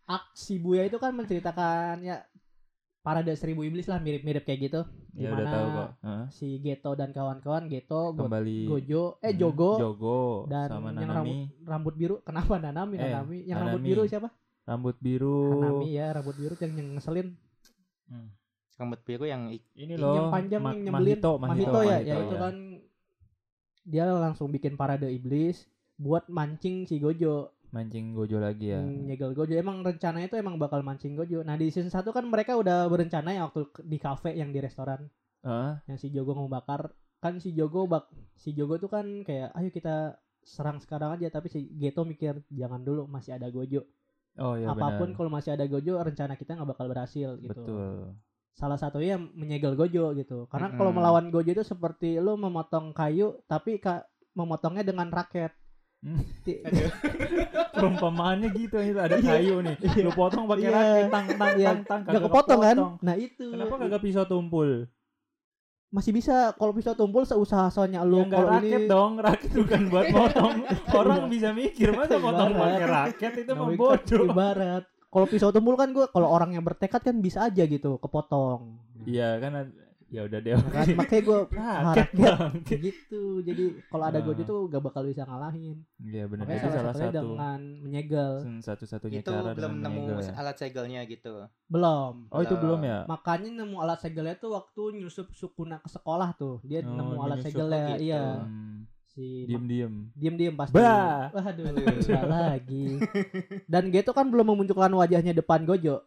[0.07, 2.25] aksi Buya itu kan menceritakan ya
[3.01, 4.81] parade seribu iblis lah mirip-mirip kayak gitu.
[5.11, 5.89] Ya udah tahu kok.
[6.01, 6.25] Heeh.
[6.29, 11.03] Si Geto dan kawan-kawan Geto, Go- Kembali Gojo, eh Hmm, Jogo Jogo dan sama yang
[11.03, 11.11] Nanami.
[11.11, 11.35] rambut,
[11.67, 12.15] rambut biru.
[12.23, 12.95] Kenapa Nanami?
[12.95, 13.37] Eh, Nanami.
[13.43, 13.89] Yang rambut Nanami.
[13.89, 14.29] biru siapa?
[14.63, 15.39] Rambut biru.
[15.57, 17.27] Nanami ya, rambut biru yang, yang ngeselin.
[18.07, 18.29] Hmm.
[18.79, 20.31] Rambut biru yang Ini yang loh.
[20.31, 21.17] panjang Ma- yang nyebelin.
[21.19, 22.55] Mahito, Mahito, ya, Mahito, ya itu kan
[23.81, 25.65] dia langsung bikin parade iblis
[25.97, 27.53] buat mancing si Gojo.
[27.71, 28.83] mancing Gojo lagi ya.
[28.83, 31.39] Hmm, nyegel Gojo emang rencananya itu emang bakal mancing Gojo.
[31.39, 35.07] Nah di season 1 kan mereka udah berencana ya waktu di cafe yang di restoran
[35.39, 35.79] Heeh.
[35.87, 36.91] yang si Jogo mau bakar
[37.23, 41.47] kan si Jogo bak si Jogo tuh kan kayak ayo kita serang sekarang aja tapi
[41.47, 43.87] si Geto mikir jangan dulu masih ada Gojo.
[44.35, 47.55] Oh ya Apa pun kalau masih ada Gojo rencana kita nggak bakal berhasil gitu.
[47.55, 48.19] Betul.
[48.53, 50.45] Salah satunya menyegel Gojo gitu.
[50.45, 50.97] Karena kalau Mm-mm.
[50.97, 55.55] melawan Gojo itu seperti lu memotong kayu tapi ka- memotongnya dengan raket.
[56.01, 56.17] Hmm.
[57.75, 59.75] Perumpamaannya gitu itu ada kayu nih.
[60.01, 60.71] Lu potong pakai Iya.
[60.71, 61.67] raket tang tang Iya.
[61.69, 62.77] tang tang Gak kagak kepotong kan?
[62.99, 63.45] Nah itu.
[63.49, 64.69] Kenapa kagak pisau tumpul?
[65.89, 69.81] Masih bisa kalau pisau tumpul seusaha soalnya lu Ya kalau raket ini dong, raket bukan
[69.87, 70.55] buat motong.
[70.89, 74.23] Orang bisa mikir masa potong pakai raket itu Nah, mah kan bodoh.
[74.25, 78.79] Ibarat kalau pisau tumpul kan gua kalau orangnya bertekad kan bisa aja gitu kepotong.
[79.03, 79.69] Iya kan
[80.07, 80.55] ya udah deh.
[80.67, 82.51] Kan makanya gua Raket raket bang.
[82.83, 83.23] gitu.
[83.39, 84.23] Jadi kalau ada Ah.
[84.23, 85.87] Gojo tuh gak bakal bisa ngalahin.
[85.97, 87.27] Iya benar Makanya itu salah, salah satu.
[87.31, 88.31] dengan menyegel.
[88.59, 90.31] Satu-satunya itu cara belum nemu menyegel ya.
[90.35, 91.33] alat segelnya gitu.
[91.65, 92.27] Belum.
[92.27, 92.99] Oh itu belum ya?
[93.05, 96.59] Makanya nemu alat segelnya tuh waktu nyusup Sukuna ke sekolah tuh.
[96.61, 97.79] Dia Oh, nemu alat segelnya.
[97.81, 98.03] Oh, gitu.
[98.03, 98.23] Iya.
[98.43, 98.80] Hmm,
[99.21, 99.93] Si Diem-diem.
[100.17, 100.73] diem-diem pasti.
[100.73, 101.29] Bah.
[101.29, 101.69] Waduh,
[102.33, 102.97] lagi.
[103.69, 106.01] Dan Geto kan belum memunculkan wajahnya depan Gojo.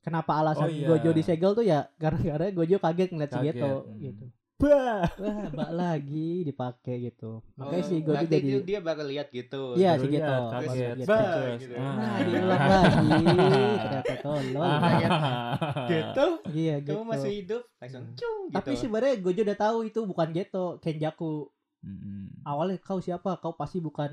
[0.00, 0.88] Kenapa alasan Oh, iya.
[0.88, 4.00] Gojo disegel tuh ya gara-gara Gojo kaget ngeliat si Kaget, Geto hmm.
[4.00, 4.24] gitu.
[4.54, 5.04] Bah.
[5.20, 7.44] Wah, bak lagi dipakai gitu.
[7.60, 9.76] Makanya Oh, si Gojo jadi itu dia baru lihat gitu.
[9.76, 10.36] Iya, si Geto.
[10.56, 10.96] kaget.
[11.04, 11.74] Bah, gitu.
[11.76, 11.92] Ah.
[11.96, 13.12] Nah, diulang lagi.
[13.76, 14.80] Ternyata tolong.
[15.84, 16.26] Gitu.
[16.52, 16.96] Iya, gitu.
[16.96, 17.62] Kamu masih hidup?
[17.76, 18.56] Langsung cung gitu.
[18.56, 21.52] Tapi sebenarnya Gojo udah tahu itu bukan Geto, Kenjaku.
[21.84, 22.40] Mm-mm.
[22.42, 23.36] Awalnya kau siapa?
[23.38, 24.12] Kau pasti bukan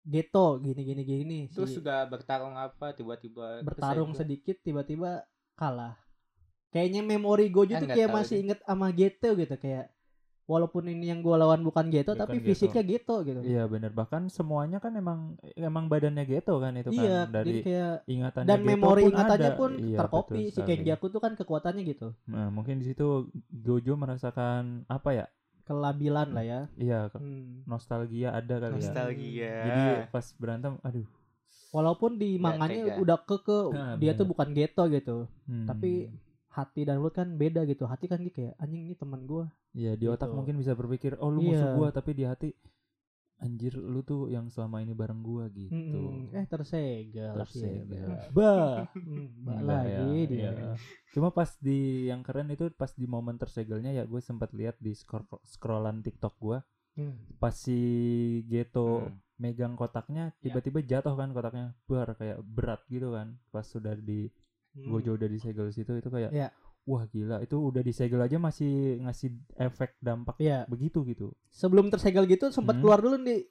[0.00, 1.38] Geto, gini gini gini.
[1.48, 5.24] Si Terus sudah bertarung apa tiba-tiba bertarung sedikit tiba-tiba
[5.56, 5.96] kalah.
[6.72, 8.42] Kayaknya memori Gojo Ah, tuh kayak masih deh.
[8.48, 9.92] inget sama Geto gitu kayak
[10.48, 13.38] walaupun ini yang gua lawan bukan Geto Bukan tapi fisiknya Geto gitu.
[13.44, 17.60] Iya benar bahkan semuanya kan emang emang badannya Geto kan itu kan Iya, dari jadi
[17.66, 19.58] kayak ingatannya dan memori pun ingatannya ada.
[19.60, 20.68] pun Iya, terkopi betul si sekali.
[20.80, 22.08] Kenjaku tuh kan kekuatannya gitu.
[22.30, 25.26] Nah, mungkin di situ Gojo merasakan apa ya?
[25.70, 26.60] Kelabilan lah ya.
[26.74, 27.62] Iya, Hmm.
[27.64, 28.78] nostalgia ada kali ya.
[28.82, 29.54] Nostalgia.
[29.62, 31.06] Jadi pas berantem, aduh.
[31.70, 34.30] Walaupun di manganya udah keke Nah, dia tuh bener.
[34.34, 35.16] bukan Geto gitu.
[35.46, 35.70] hmm.
[35.70, 36.10] Tapi
[36.50, 39.94] hati dan mulut kan beda gitu hati kan dia kayak anjing ini teman gua Iya
[39.94, 40.34] di otak Gitu.
[40.34, 41.78] mungkin bisa berpikir oh lu musuh Iya.
[41.78, 42.50] gua tapi di hati
[43.40, 45.72] anjir lu tuh yang selama ini bareng gua gitu.
[45.72, 46.30] Mm-mm.
[46.30, 47.88] eh tersegel Tersegel.
[47.88, 48.30] sih.
[48.36, 48.84] Bah.
[48.92, 50.72] Hmm, mbak Enggak lagi ya, dia iya.
[51.10, 54.92] Cuma pas di yang keren itu pas di momen tersegelnya ya gue sempat lihat di
[54.92, 57.14] scroll scrollan TikTok gua Hmm.
[57.36, 57.78] pas si
[58.44, 59.14] Geto Hmm.
[59.36, 60.36] megang kotaknya Ya.
[60.42, 64.26] tiba-tiba jatuh kan kotaknya bar kayak berat gitu kan pas sudah di
[64.70, 64.86] Hmm.
[64.88, 66.50] Gojo udah disegel situ itu kayak Iya.
[66.82, 70.64] Wah gila itu udah disegel aja masih ngasih efek dampak Iya.
[70.66, 72.82] begitu gitu sebelum tersegel gitu sempat Hmm.
[72.82, 73.46] keluar dulu nih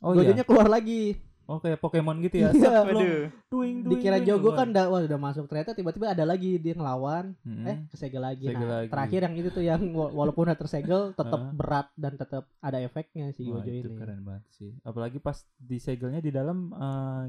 [0.00, 2.84] oh Gojonya iya keluar lagi oh kayak Pokemon gitu ya Iya.
[2.86, 6.72] Duing, duing, dikira duing, Jogo kan udah wah udah masuk ternyata tiba-tiba ada lagi dia
[6.72, 7.64] ngelawan Mm-mm.
[7.64, 8.88] eh kesegel lagi Segel nah lagi.
[8.88, 13.28] terakhir yang itu tuh yang wa- walaupun udah tersegel tetap berat dan tetap ada efeknya
[13.30, 14.70] si Gojo itu ini keren banget sih.
[14.80, 17.24] Apalagi pas disegelnya di dalam eh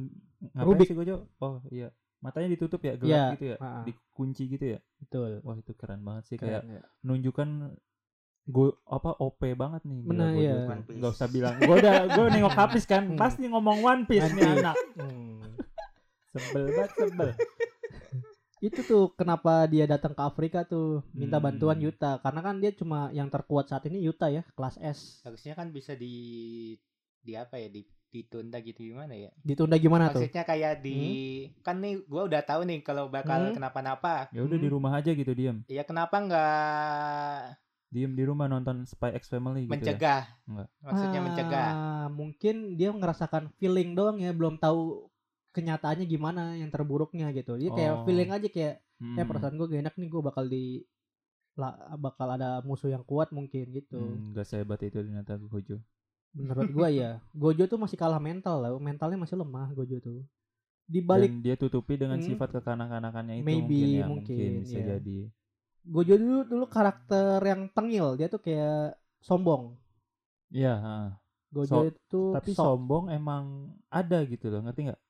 [0.49, 0.85] ngapain Rubik.
[0.85, 1.15] sih Gojo?
[1.37, 3.81] Oh iya, matanya ditutup ya, gelap Iya, gitu ya, ha-ha.
[3.83, 4.79] dikunci gitu ya.
[4.97, 6.81] betul Wah itu keren banget sih, Keren, kayak ya.
[7.01, 7.49] nunjukkan
[8.45, 9.99] gue apa OP banget nih.
[9.99, 10.53] gila Benar, iya.
[10.67, 10.97] One Piece.
[10.97, 13.17] Nggak usah bilang, gue udah gue nengok habis kan, Hmm.
[13.17, 14.75] pasti ngomong One Piece nih anak.
[14.95, 15.41] Hmm.
[16.31, 17.29] Sebel banget sebel.
[18.59, 21.45] itu tuh kenapa dia datang ke Afrika tuh minta Hmm.
[21.45, 25.53] bantuan Yuta karena kan dia cuma yang terkuat saat ini Yuta ya kelas S Harusnya
[25.53, 26.73] kan bisa di
[27.19, 29.31] di apa ya di ditunda gitu gimana ya?
[29.43, 30.99] ditunda gimana tuh Maksudnya kayak di
[31.59, 33.53] kan nih gua udah tahu nih kalau bakal Hmm.
[33.53, 34.31] kenapa-napa.
[34.31, 34.75] Ya udah di Hmm.
[34.75, 39.71] rumah aja gitu diam, Ya kenapa nggak diam di rumah nonton Spy X Family gitu
[39.71, 39.75] ya.
[39.75, 40.21] mencegah?
[40.45, 40.67] Enggak.
[40.81, 41.69] Maksudnya mencegah.
[41.69, 45.07] Ah, mungkin dia ngerasakan feeling doang ya belum tahu
[45.51, 48.03] kenyataannya gimana yang terburuknya gitu dia kayak Oh.
[48.03, 49.15] feeling aja kayak Hmm.
[49.15, 50.83] eh perasaan gue gak enak nih gue bakal di
[51.55, 55.79] lah, bakal ada musuh yang kuat mungkin gitu Hmm, nggak sehebat itu ternyata Gojo.
[56.35, 60.19] Menurut gua ya Gojo tuh masih kalah mental lah mentalnya masih lemah Gojo tuh
[60.85, 62.27] di balik dan dia tutupi dengan Hmm.
[62.29, 64.87] sifat kekanak-kanakannya itu Maybe, mungkin ya mungkin, mungkin bisa iya.
[64.99, 65.17] jadi
[65.85, 69.73] Gojo dulu dulu karakter yang tengil dia tuh kayak sombong
[70.53, 70.97] Iya, ha.
[71.51, 73.43] Gojo So- itu tapi sombong emang
[73.89, 75.01] ada gitu loh, ngerti nggak?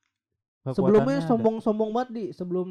[0.72, 2.66] Sebelumnya sombong-sombong banget di sebelum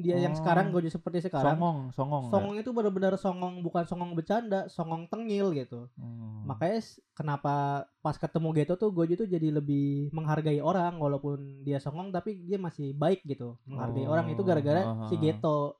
[0.00, 0.38] dia yang Oh.
[0.38, 2.22] sekarang Gojo seperti sekarang songong, songong.
[2.24, 2.32] nggak?
[2.32, 6.42] songong itu benar-benar songong bukan songong bercanda songong tengil gitu Hmm.
[6.44, 7.54] makanya kenapa
[7.96, 12.56] pas ketemu Geto tuh Gojo tuh jadi lebih menghargai orang walaupun dia songong tapi dia
[12.56, 15.14] masih baik gitu menghargai Oh, orang itu gara-gara ah, si.
[15.14, 15.78] Geto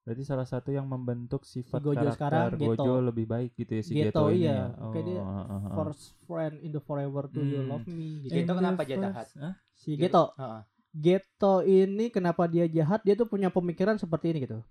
[0.00, 2.76] Berarti salah satu yang membentuk sifat Gojo karakter sekarang, Geto.
[2.76, 4.68] Gojo lebih baik gitu ya si Geto, Geto, ini iya.
[4.68, 4.88] ya.
[4.92, 5.60] Kayak dia ah, ah.
[5.74, 7.70] first friend in the forever do you Hmm.
[7.70, 8.36] love me Geto gitu.
[8.36, 9.26] In kenapa dia jahat?
[9.72, 10.04] si Geto.
[10.04, 10.60] Geto Heeh.
[10.94, 13.02] Geto ini kenapa dia jahat?
[13.02, 14.62] Dia tuh punya pemikiran seperti ini gitu.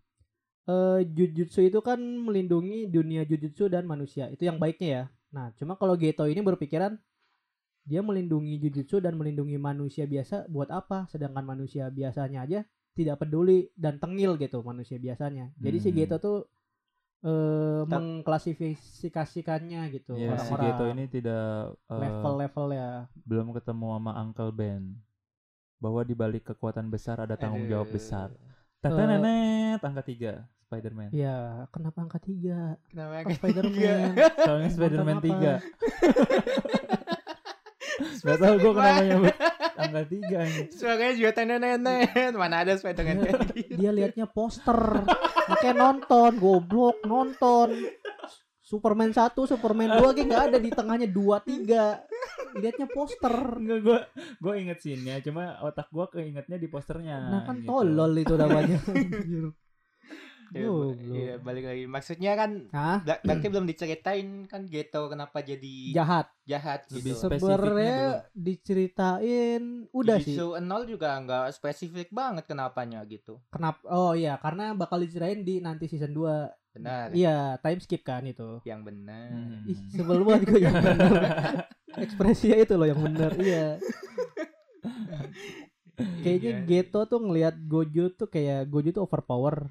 [0.63, 4.31] Eh jujutsu itu kan melindungi dunia jujutsu dan manusia.
[4.31, 5.03] Itu yang baiknya ya.
[5.35, 6.95] Nah cuma kalau Geto ini berpikiran
[7.83, 11.03] dia melindungi jujutsu dan melindungi manusia biasa buat apa?
[11.11, 12.59] Sedangkan manusia biasanya aja
[12.95, 15.51] tidak peduli dan tengil gitu manusia biasanya.
[15.59, 15.97] Jadi si Hmm.
[15.99, 16.37] Geto tuh
[17.83, 22.89] Tak- mengklasifikasikannya gitu Ya, si orang-orang Geto ini tidak eh, level-level ya.
[23.23, 24.83] belum ketemu sama Uncle Ben.
[25.83, 28.31] Bahwa di balik kekuatan besar ada tanggung jawab besar.
[28.79, 31.11] Tata nenet angka tiga Spider-Man.
[31.11, 32.79] ya kenapa angka tiga?
[32.87, 34.09] Kenapa Oh, kayak Spider-Man.
[34.39, 35.59] Soalnya Spider-Man 3
[38.23, 39.35] Gak tau gue kenapa nyebut
[39.75, 40.63] angka 3 ini.
[40.71, 43.73] Suaranya juga nenek Mana ada Spider-Man Dia- kayak gitu.
[43.77, 44.79] dia liatnya poster.
[45.45, 47.69] Makanya nonton goblok nonton
[48.73, 52.57] Superman 1, Superman 2 kayak nggak ada di tengahnya 2 3.
[52.57, 53.33] Lihatnya poster.
[53.61, 53.99] Enggak gue
[54.41, 57.69] gue inget scene-nya Cuma otak gue keingetnya di posternya Nah, kan gitu.
[57.69, 58.77] tolol itu namanya.
[60.55, 60.95] Anjir.
[60.95, 61.13] Ya.
[61.13, 62.97] Iya balik lagi Maksudnya kan Hah?
[63.01, 66.27] Berarti belum diceritain kan Geto kenapa jadi Jahat.
[66.43, 67.97] jahat Lebih gitu spesifiknya Sebenarnya
[68.33, 70.33] diceritain udah sih.
[70.33, 73.77] Jujutsu nol juga nggak spesifik banget kenapanya gitu Kenapa?
[73.85, 76.73] Oh iya, karena bakal diceritain di nanti season 2.
[76.73, 78.59] Benar Iya, time skip kan itu.
[78.63, 79.65] Yang benar Hmm.
[79.65, 81.11] Ih, sebel banget gue yang bener.
[81.95, 83.31] Ekspresinya itu loh yang bener.
[83.35, 83.67] Iya.
[86.23, 86.63] Kayaknya Iya.
[86.65, 89.69] Geto tuh ngelihat Gojo tuh kayak Gojo tuh overpower.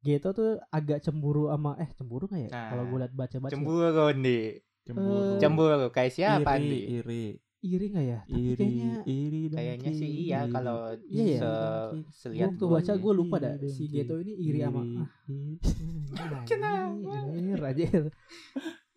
[0.00, 2.48] Geto tuh agak cemburu sama eh cemburu gak ya?
[2.48, 3.52] Nah, Kalau gue liat baca-baca.
[3.52, 3.84] Cemburu
[4.16, 4.44] nih
[4.80, 7.24] Cemburu Eh, Cemburu Kayak siapa iri, nih iri
[7.60, 8.18] Iri gak ya?
[8.24, 11.36] Tapi iri kayaknya iri dan Kayaknya sih iya Kalau Iya ya?
[11.36, 11.50] se
[11.92, 13.84] gue selihat waktu gua baca gue lupa dah si.
[13.86, 15.52] Geto ini iri sama Iri, ah, iri.
[16.48, 17.66] Kenapa?
[17.68, 18.02] anjir.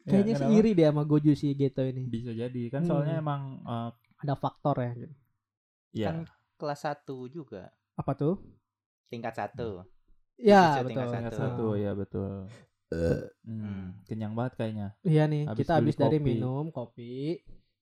[0.03, 2.03] Ya, Kayaknya sih iri deh sama Gojo si Geto ini.
[2.11, 3.23] bisa jadi kan soalnya Hmm.
[3.23, 3.89] emang eh,
[4.19, 4.91] Ada faktor ya.
[5.91, 6.27] ya Kan
[6.59, 8.35] kelas 1 juga Apa tuh?
[9.07, 9.83] Tingkat 1
[10.35, 10.87] Ya betul.
[10.89, 11.35] tingkat Satu.
[11.35, 12.33] satu ya betul
[12.93, 13.85] Hmm, Hmm.
[14.05, 16.27] kenyang banget kayaknya Iya nih, Habis kita habis dari kopi.
[16.27, 17.41] minum kopi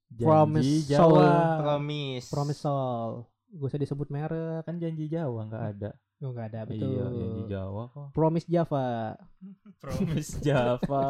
[0.10, 1.28] janji Promise Jawa Soul.
[1.58, 3.10] Promise Promisol.
[3.52, 4.64] Gak usah disebut merek.
[4.64, 6.86] kan janji Jawa nggak ada Oh enggak ada betul.
[6.86, 8.08] Iya, yang di Jawa kok.
[8.14, 9.18] Promise Java.
[9.82, 11.06] Promise Java.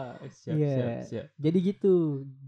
[0.38, 0.70] Siap, Iya.
[0.70, 1.26] siap, siap.
[1.34, 1.94] Jadi gitu,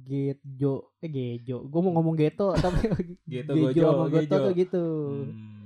[0.01, 1.67] Gejo, eh Gejo.
[1.67, 2.87] Gue mau ngomong Geto tapi
[3.27, 4.31] Gitu, Gejo Gojo, sama Gejo.
[4.39, 4.85] tuh gitu.
[5.27, 5.58] Hmm.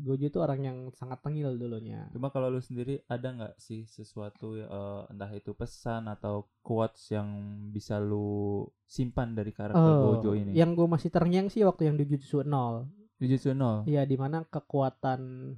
[0.00, 2.08] Gojo tuh orang yang sangat tengil dulunya.
[2.10, 7.28] Cuma kalau lu sendiri ada nggak sih sesuatu eh, entah itu pesan atau quotes yang
[7.68, 10.52] bisa lu simpan dari karakter Gojo ini?
[10.52, 12.88] Oh, yang gue masih terngiang sih waktu yang di Jujutsu 0.
[13.20, 13.84] Jujutsu no.
[13.84, 15.52] Iya, di mana kekuatan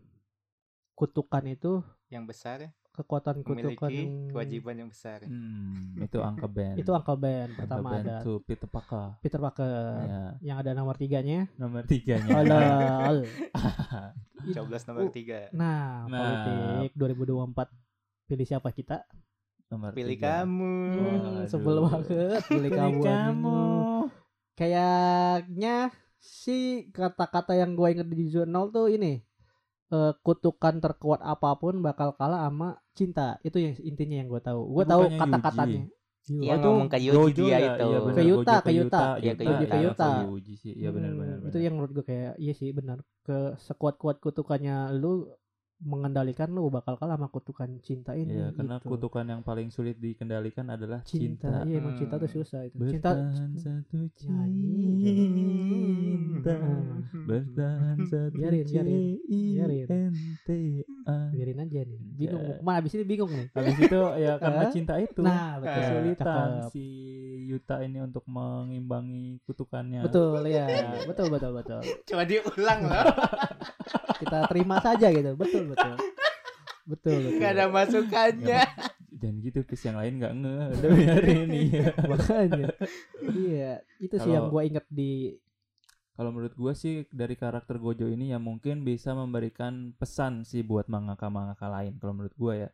[0.99, 1.81] kutukan itu
[2.13, 5.25] yang besar kekuatan kutukan memiliki yang- kewajiban yang besar.
[5.25, 6.77] Hmm, itu Uncle Ben.
[6.77, 9.17] itu Uncle Ben Uncle pertama Ben ada tuh Peter Parker.
[9.19, 12.29] Peter Parker Ya, yang ada nomor tiganya nomor tiganya.
[12.31, 13.25] Halal.
[14.55, 15.49] Coblos nomor tiga.
[15.51, 16.21] nah, Nah.
[16.77, 17.73] politik 2024
[18.27, 19.07] pilih siapa kita
[19.67, 20.43] nomor Pilih tiga.
[20.43, 20.75] kamu.
[20.93, 21.49] Waduh.
[21.49, 22.05] sebel banget
[22.45, 23.01] pilih kamu,
[24.55, 29.25] kayaknya si kata-kata yang gue inget di jurnal tuh ini
[29.97, 34.61] eh, kutukan terkuat apa pun bakal kalah sama cinta itu yang intinya yang gue tahu
[34.77, 35.83] gue tahu kata-katanya
[36.23, 37.73] Yang itu ngomong ke Yuji dia ya?
[37.75, 37.83] itu.
[37.91, 38.15] Iya, benar.
[38.19, 39.03] Ke Yuta, ke Yuta.
[39.19, 40.07] Iya, ke Yuta, ya, Yuta.
[40.07, 40.73] ke Yuji sih.
[40.81, 41.37] Iya benar Hmm, benar.
[41.51, 45.27] itu yang menurut gue kayak iya sih benar ke sekuat-kuat kutukannya lu
[45.83, 48.89] mengendalikan lu bakal kalah sama kutukan cinta ini Iya, karena gitu.
[48.89, 51.67] kutukan yang paling sulit dikendalikan adalah cinta, cinta.
[51.67, 54.87] iya emang cinta tuh susah itu cinta Bertahan satu Nyanyi.
[56.39, 56.57] cinta.
[57.23, 59.01] Bertahan satu Biarin, biarin.
[59.27, 59.87] Biarin.
[60.43, 62.55] C-I-N-T-A biarin aja nih bingung Ya.
[62.55, 64.71] ke mana abis ini bingung nih Habis itu ya karena Hah?
[64.71, 66.71] cinta itu nah betul Kesulitan Cakep.
[66.71, 66.85] si
[67.45, 70.67] Yuta ini untuk mengimbangi kutukannya betul ya
[71.05, 73.05] betul betul betul Coba diulang loh.
[74.23, 75.95] kita terima saja gitu betul betul.
[76.83, 77.39] Betul betul.
[77.39, 78.63] Gak ada masukannya.
[79.13, 80.57] Dan gitu kes yang lain nggak nge.
[80.77, 81.87] Udah biarin iya.
[81.95, 82.67] Makanya.
[83.23, 85.39] Iya itu sih yang gue inget di
[86.13, 90.85] Kalau menurut gua sih dari karakter Gojo ini yang mungkin bisa memberikan pesan sih buat
[90.85, 92.71] mangaka-mangaka lain kalau menurut gua ya.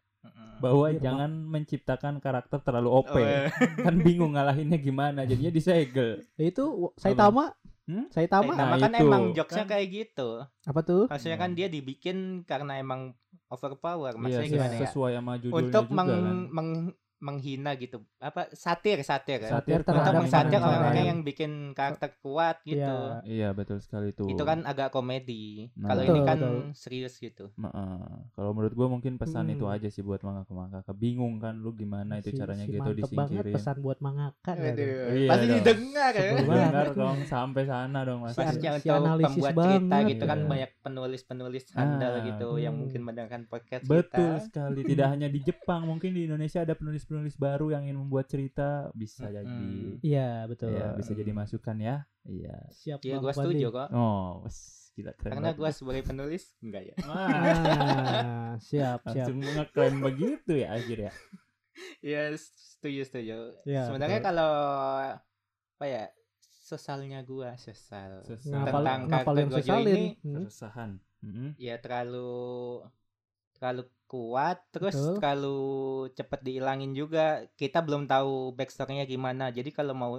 [0.58, 3.46] Bahwa Iya, jangan menciptakan karakter terlalu OP Oh, iya.
[3.78, 6.18] kan bingung ngalahinnya gimana jadinya disegel.
[6.34, 7.54] Ya itu Saitama
[7.88, 8.04] Hmm?
[8.10, 9.00] Saitama Nah, Nama kan itu.
[9.02, 10.28] emang jokesnya Kan- kayak gitu.
[10.44, 13.16] apa tuh Maksudnya kan dia dibikin karena emang
[13.48, 14.12] overpower.
[14.14, 14.80] Maksudnya iya, gimana ya?
[14.84, 17.98] sesuai sama judulnya Untuk juga meng, kan meng- menghina gitu.
[18.16, 19.50] Apa satir satir ya?
[19.52, 21.08] Satir Untuk mengsatir orang orang-orang lain.
[21.08, 22.78] yang bikin karakter kuat gitu.
[22.78, 23.22] Iya.
[23.24, 25.66] iya betul sekali tuh Itu kan agak komedi.
[25.74, 25.88] Nah.
[25.88, 26.58] Kalau ini kan betul.
[26.72, 27.50] serius gitu.
[27.54, 29.74] Ma- eh, kalau menurut gua mungkin pesan itu Hmm.
[29.74, 33.76] aja sih buat mangaka-mangaka bingung kan lu gimana itu Si- caranya si gitu disingkirin pesan
[33.78, 34.86] buat mangaka ya tuh.
[35.10, 35.56] Iya Pasti dong.
[35.56, 36.22] didengar ya.
[36.38, 36.46] Banget.
[36.48, 40.08] dengar dong sampai sana dong mas Si Pasti an- yang si tahu pembuat cerita banget.
[40.08, 40.48] gitu kan Iya.
[40.48, 42.22] banyak penulis-penulis handal Ah.
[42.24, 44.44] gitu yang mungkin mendengarkan podcast Betul kita.
[44.44, 44.80] sekali.
[44.84, 46.74] Tidak hanya di Jepang, mungkin di Indonesia ada
[47.08, 49.98] penulis-penulis baru yang ingin membuat cerita bisa jadi.
[50.04, 51.96] iya betul Ya, bisa jadi masukan ya.
[52.22, 52.56] Iya.
[52.70, 53.88] siap Iya, gua setuju kok.
[53.90, 54.58] Oh, wes,
[54.92, 55.58] gila keren Karena banget.
[55.58, 56.94] gua sebagai penulis enggak ya.
[57.02, 61.12] Wah, ah, siap siap langsung ngeklaim begitu ya akhir ya.
[61.98, 63.38] Iya, setuju setuju.
[63.64, 64.28] Iya, Sebenarnya betul.
[64.28, 64.52] kalau
[65.72, 66.04] apa ya?
[66.68, 68.20] Sesalnya gua sesal.
[68.28, 70.34] Tentang ngapal karakter yang Gojo sesalin ini, Hmm.
[70.44, 70.90] Keresahan.
[71.18, 71.50] Mm-mm.
[71.58, 72.78] ya terlalu
[73.50, 75.14] terlalu kuat terus Betul.
[75.20, 75.58] terlalu
[76.18, 80.12] cepet dihilangin juga kita belum tahu backstorynya gimana jadi kalau mau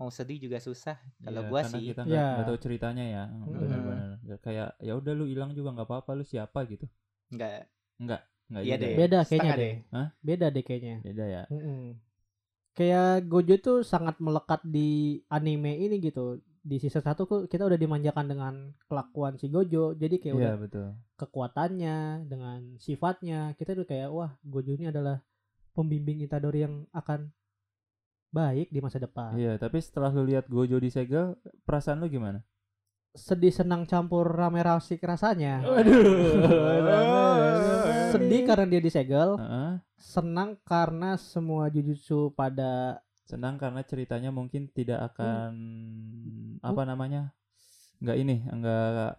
[0.00, 2.26] mau sedih juga susah kalau Iya, gua karena sih kita nggak Iya.
[2.34, 3.22] nggak tahu ceritanya ya.
[3.32, 4.10] Benar-benar.
[4.28, 6.86] Ya, Kayak ya udah lu hilang juga nggak apa-apa lu siapa gitu.
[7.32, 7.66] enggak
[8.02, 8.90] Enggak, enggak Iya deh.
[8.92, 8.96] ya?
[9.00, 9.74] beda kayaknya deh deh.
[9.94, 10.06] Hah?
[10.26, 11.42] beda deh kayaknya Beda ya.
[11.54, 11.82] Mm-mm.
[12.76, 17.74] kayak Gojo tuh sangat melekat di anime ini gitu di season 1 tuh kita udah
[17.74, 18.54] dimanjakan dengan
[18.86, 19.92] kelakuan si Gojo.
[19.92, 20.86] Jadi kayak udah Iya, betul.
[21.18, 21.96] kekuatannya
[22.30, 25.18] dengan sifatnya kita tuh kayak wah Gojo ini adalah
[25.74, 27.34] pembimbing Itadori yang akan
[28.30, 29.34] baik di masa depan.
[29.34, 31.34] Iya, tapi setelah lu lihat Gojo disegel,
[31.66, 32.40] perasaan lu gimana?
[33.12, 35.60] sedih senang campur rame rasik rasanya.
[38.08, 39.72] Sedih karena dia disegel Heeh.
[40.00, 45.08] senang karena semua jujutsu pada Senang karena ceritanya mungkin tidak Hmm.
[45.08, 45.52] akan
[46.60, 47.32] apa namanya?
[48.02, 49.10] nggak ini, nggak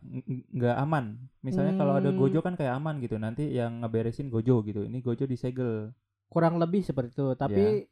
[0.54, 1.06] nggak aman.
[1.40, 2.20] Misalnya kalau ada Hmm.
[2.20, 3.16] Gojo kan kayak aman gitu.
[3.16, 4.84] Nanti yang ngeberesin Gojo gitu.
[4.84, 5.96] Ini Gojo disegel.
[6.28, 7.86] kurang lebih seperti itu tapi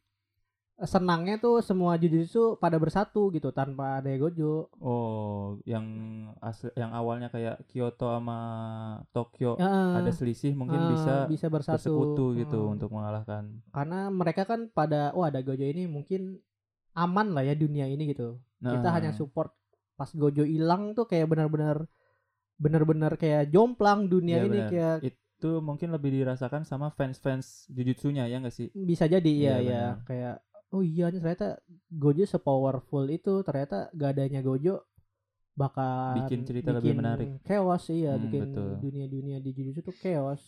[0.83, 5.85] senangnya tuh semua jujutsu pada bersatu gitu tanpa ada Gojo Oh, yang
[6.37, 8.39] asli, yang awalnya kayak Kyoto sama
[9.09, 12.73] Tokyo Ya, ada selisih mungkin ah, bisa bisa bersatu bersekutu gitu Hmm.
[12.75, 13.61] untuk mengalahkan.
[13.69, 16.41] karena mereka kan pada oh ada Gojo ini mungkin
[16.93, 19.53] aman lah ya dunia ini gitu kita Nah, hanya support
[19.93, 21.85] pas Gojo hilang tuh kayak benar-benar
[22.57, 24.69] benar-benar kayak jomplang dunia Iya, ini benar.
[24.69, 28.69] kayak itu mungkin lebih dirasakan sama fans-fans Jujutsunya ya nggak sih?
[28.71, 30.05] bisa jadi Iya, ya ya benar.
[30.05, 30.35] kayak
[30.71, 31.47] oh iya nih ternyata
[31.91, 34.81] Gojo sepowerful itu ternyata gak adanya Gojo
[35.51, 37.27] bakal Bikin cerita lebih menarik.
[37.43, 38.69] chaos iya Hmm, bikin betul.
[38.79, 40.41] dunia-dunia di Jujutsu tuh chaos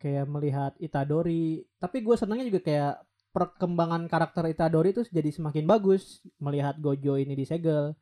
[0.00, 2.94] kayak melihat Itadori tapi gue senangnya juga kayak
[3.30, 7.94] perkembangan karakter Itadori tuh jadi semakin bagus melihat Gojo ini disegel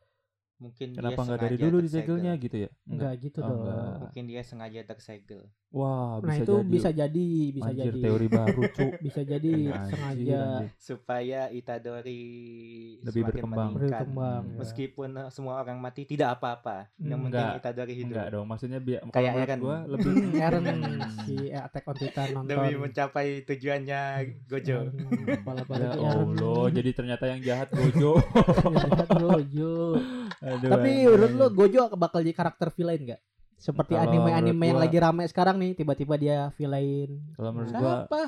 [0.59, 2.71] Mungkin Kenapa dia nggak dari dulu disegelnya gitu ya?
[2.85, 3.95] enggak gitu Oh, dong enggak.
[4.01, 5.43] Mungkin dia sengaja tersegel.
[5.69, 6.67] Wah, nah bisa itu jadi.
[6.67, 8.93] bisa jadi bisa Anjir, jadi teori baru, Cuk.
[9.05, 10.69] bisa jadi Anjir, sengaja anjir.
[10.75, 12.25] Supaya Itadori
[12.99, 13.69] Lebih semakin berkembang.
[13.71, 14.01] meningkat.
[14.01, 14.49] berkembang Hmm.
[14.49, 14.59] ya.
[14.59, 16.89] Meskipun eh, semua orang mati tidak apa-apa.
[16.97, 17.49] Yang penting.
[17.55, 18.09] Itadori hidup.
[18.11, 19.59] Enggak dong, maksudnya biar Kayak Eren.
[19.61, 20.65] gua lebih Hmm, Eren
[21.23, 24.01] si Attack on Titan nonton Demi mencapai tujuannya
[24.45, 24.79] Gojo.
[25.39, 25.93] Kepala Ya.
[25.95, 28.19] Allah, jadi ternyata yang jahat Gojo.
[28.75, 29.75] Jahat Gojo.
[30.49, 33.21] Aduh, Tapi menurut lu Gojo bakal jadi karakter villain gak?
[33.59, 37.11] Seperti anime-anime yang gua- lagi rame sekarang nih tiba-tiba dia villain.
[37.35, 38.23] Kalau menurut gua Siapa?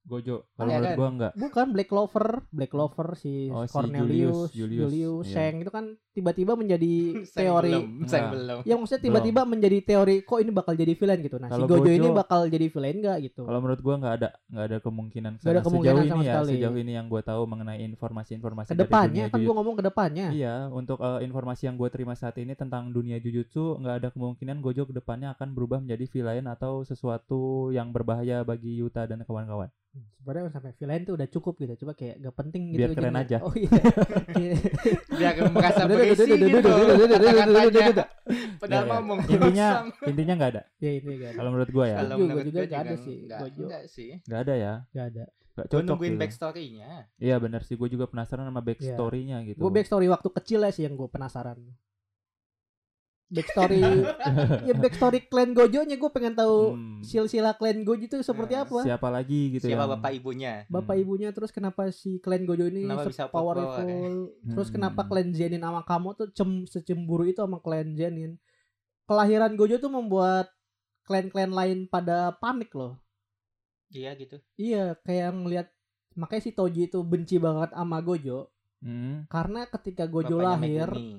[0.00, 0.36] Gojo.
[0.54, 0.96] Kalau Ya menurut kan?
[0.96, 1.32] gua enggak.
[1.36, 5.34] Bukan Black Clover, Black Clover si Oh, si Cornelius, Julius, Julius, Julius, iya.
[5.34, 6.92] Shang itu kan tiba-tiba menjadi
[7.38, 8.30] teori belum, Enggak.
[8.30, 8.58] belum.
[8.64, 11.36] yang maksudnya tiba-tiba menjadi teori kok ini bakal jadi villain gitu.
[11.36, 13.42] Nah, Kalau si Gojo, Gojo- ini bakal jadi villain gak gitu?
[13.42, 16.34] Kalau menurut gua nggak ada nggak ada kemungkinan Nggak ada kemungkinan sejauh sama ini ya,
[16.34, 16.52] sekali.
[16.52, 19.46] sejauh ini yang gua tahu mengenai informasi-informasi dari Ke depannya dunia kan Jujutsu.
[19.46, 20.26] gua ngomong ke depannya.
[20.30, 24.58] Iya, untuk eh, informasi yang gue terima saat ini tentang dunia Jujutsu nggak ada kemungkinan
[24.58, 27.40] Gojo ke depannya akan berubah menjadi villain atau sesuatu
[27.70, 29.70] yang berbahaya bagi Yuta dan kawan-kawan.
[30.16, 31.74] Sebenarnya sampai villain tuh udah cukup gitu.
[31.80, 32.78] Coba kayak gak penting gitu.
[32.78, 33.42] Biar keren aja.
[33.42, 33.66] Oh iya.
[35.18, 38.02] Biar merasa Duh, gitu.
[38.62, 39.68] Padahal mah Intinya
[40.06, 40.62] intinya enggak ada.
[40.78, 41.38] Ya ini enggak ada.
[41.38, 41.96] Kalau menurut gua ya.
[42.02, 43.16] Kalau menurut juga enggak ada sih.
[43.28, 44.10] Enggak sih.
[44.26, 44.72] Enggak ada ya.
[44.92, 45.24] Enggak ada.
[45.50, 45.82] Gak cocok.
[45.82, 46.90] Gue nungguin backstory-nya.
[47.18, 49.48] Iya benar sih, gue juga penasaran sama backstory-nya iya.
[49.52, 49.60] gitu.
[49.60, 51.58] Gue backstory waktu kecil lah sih yang gue penasaran.
[53.30, 53.78] Backstory
[54.66, 58.78] ya backstory clan Gojo-nya gue pengen tahu Hmm, silsilah clan Gojo itu seperti Nah, apa.
[58.82, 60.52] siapa lagi gitu Siapa yang- bapak ibunya?
[60.66, 61.02] Bapak Hmm.
[61.06, 63.70] ibunya terus kenapa si clan Gojo ini Kenapa bisa powerful?
[63.70, 64.10] power
[64.44, 64.74] Terus Hmm.
[64.74, 68.34] kenapa clan Zenin sama kamu tuh cem secemburu itu sama clan Zenin?
[69.06, 70.50] Kelahiran Gojo tuh membuat
[71.02, 72.98] clan-clan lain pada panik loh.
[73.88, 74.38] Iya gitu.
[74.54, 75.66] Iya, kayak ngelihat
[76.12, 81.18] makanya si Toji itu benci banget sama Gojo Hmm, karena ketika Gojo Bapaknya lahir, Megumi.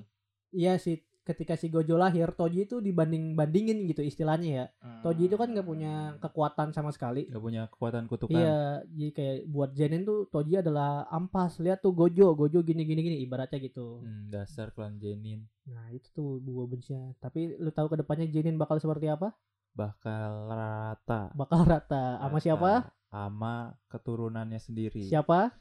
[0.51, 4.65] iya sih ketika si Gojo lahir, Toji itu dibanding bandingin gitu istilahnya ya.
[4.81, 5.01] Hmm.
[5.05, 7.29] Toji itu kan nggak punya kekuatan sama sekali.
[7.29, 8.35] nggak punya kekuatan kutukan.
[8.35, 11.61] Iya, jadi kayak buat Zenin tuh Toji adalah ampas.
[11.61, 14.01] Lihat tuh Gojo, Gojo gini gini gini ibaratnya gitu.
[14.01, 17.13] Hmm, dasar klan Jenin Nah, itu tuh gua bencinya.
[17.21, 19.31] Tapi lu tahu ke depannya Zenin bakal seperti apa?
[19.71, 21.31] bakal rata.
[21.31, 22.71] Bakal rata sama siapa?
[23.07, 25.07] Sama keturunannya sendiri.
[25.07, 25.51] Siapa?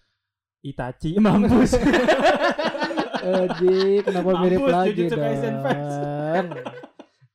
[0.61, 1.79] Itachi mampus.
[3.21, 5.95] Edi, kenapa mirip Mampus, lagi Kaisen fans.
[5.95, 6.49] dong?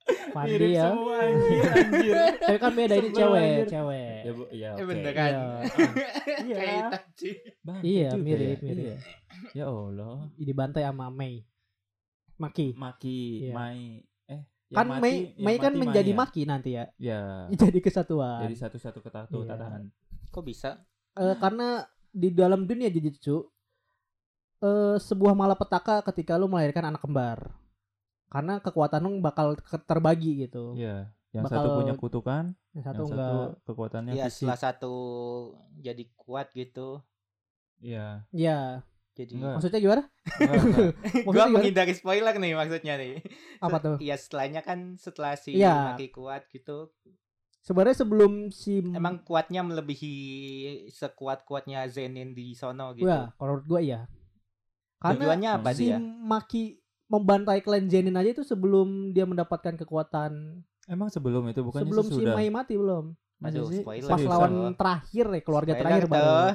[0.06, 0.84] Pandi Mirip ya.
[0.86, 2.14] semua anjir, anjir.
[2.38, 3.68] Tapi kan beda ini cewek, anjir.
[3.72, 4.18] cewek.
[4.20, 4.84] ya, bu, ya Eh oke.
[4.86, 5.32] bener kan?
[5.32, 6.56] Iya.
[6.60, 7.30] Kayak Itachi.
[7.64, 8.68] Bang, Iya, mirip, ya.
[8.68, 8.86] mirip.
[8.86, 8.96] Iya.
[9.56, 10.16] Ya Allah.
[10.36, 11.48] Dibantai sama Mei.
[12.36, 12.68] Maki.
[12.76, 13.54] Maki, Iya.
[13.56, 14.04] Mai.
[14.28, 16.20] Eh, Kan mati- Mei, Mei kan menjadi Maya.
[16.22, 16.84] Maki nanti ya.
[17.00, 17.22] Ya.
[17.64, 18.44] Jadi kesatuan.
[18.44, 19.56] Jadi satu-satu ketatu Iya.
[19.56, 19.88] tatahan.
[20.30, 20.84] Kok bisa?
[21.16, 21.80] Eh, karena
[22.12, 23.55] di dalam dunia Jujutsu
[24.66, 27.54] eh sebuah malapetaka ketika lu melahirkan anak kembar.
[28.26, 29.54] Karena kekuatan lu bakal
[29.86, 30.74] terbagi gitu.
[30.74, 31.14] Iya.
[31.30, 33.28] Yang Bakal- satu punya kutukan, Yang satu yang enggak.
[33.28, 34.48] satu kekuatannya Iya, fisik.
[34.48, 34.94] salah satu
[35.78, 37.04] jadi kuat gitu.
[37.78, 38.24] Iya.
[38.32, 38.88] Iya.
[39.14, 39.54] Jadi Enggak.
[39.56, 40.04] Maksudnya gimana?
[40.34, 40.92] Enggak, enggak.
[41.24, 43.14] Maksudnya gua menghindari spoiler nih maksudnya nih.
[43.60, 43.96] Apa tuh?
[44.00, 45.96] Iya, setelahnya kan setelah si Iya.
[45.96, 46.92] Maki kuat gitu,
[47.60, 50.16] Sebenarnya sebelum si emang kuatnya melebihi
[50.88, 53.10] sekuat-kuatnya Zenin di sono gitu.
[53.10, 54.00] Wah, kalau menurut gua iya.
[55.06, 55.98] Karena Tujuannya apa si dia?
[56.02, 56.64] Maki
[57.06, 60.66] membantai klan Zenin aja itu sebelum dia mendapatkan kekuatan.
[60.86, 62.24] Emang sebelum itu bukannya sebelum si?
[62.26, 63.14] Mai mati belum.
[63.40, 63.82] Aduh, sih?
[63.82, 64.08] spoiler.
[64.08, 66.26] Pas lawan terakhir ya keluarga Spoiler terakhir baru.
[66.26, 66.50] tuh.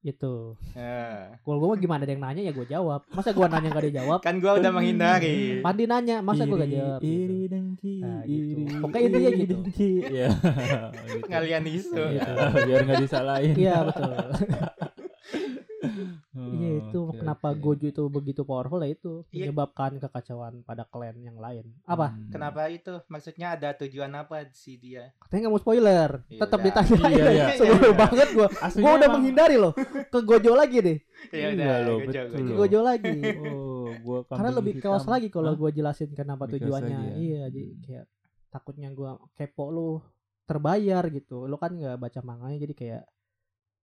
[0.00, 0.34] Itu.
[0.72, 3.00] Eh, Kalau gua mah gimana ada yang nanya ya gua jawab.
[3.08, 4.18] Masa gua nanya gak dijawab?
[4.18, 5.58] Kan gua udah menghindari.
[5.58, 7.00] Pandi nanya, masa gua gak jawab?
[7.02, 7.34] Iri gitu.
[7.48, 8.46] dengki, Nah, gitu.
[8.56, 9.54] iri- Pokoknya intinya iri gitu.
[9.56, 9.90] dengki.
[10.14, 10.28] Iya.
[10.30, 11.18] Gitu.
[11.20, 12.02] Pengalian isu.
[12.08, 12.24] Iya,
[12.56, 13.54] biar nggak disalahin.
[13.54, 14.10] Iya betul.
[15.78, 17.60] Oh, Iya itu oke, kenapa oke.
[17.60, 19.46] Gojo itu begitu powerful ya itu Iya.
[19.46, 21.70] menyebabkan kekacauan pada klan yang lain.
[21.84, 22.10] Apa?
[22.10, 22.28] Hmm.
[22.28, 22.98] Kenapa itu?
[23.06, 25.14] Maksudnya ada tujuan apa si dia?
[25.18, 26.10] Katanya nggak mau spoiler.
[26.26, 26.98] Ya Tetap ditanya.
[27.08, 27.46] Iya, iya.
[27.58, 28.48] Sebel banget gua.
[28.58, 29.72] Aslinya Gua udah emang- menghindari loh.
[30.04, 30.98] Ke Gojo lagi deh.
[31.28, 32.54] Ya Iya udah, loh, gua betul Ke.
[32.56, 33.16] Gojo lagi.
[33.38, 34.82] Oh, gua Karena lebih hitam.
[34.90, 36.90] chaos lagi kalau gua jelasin kenapa tujuannya.
[36.90, 37.14] lagi ya?
[37.16, 38.04] Iya, jadi kayak
[38.48, 39.88] takutnya gua kepo lu
[40.44, 41.44] terbayar gitu.
[41.44, 43.02] Lu kan nggak baca manganya jadi kayak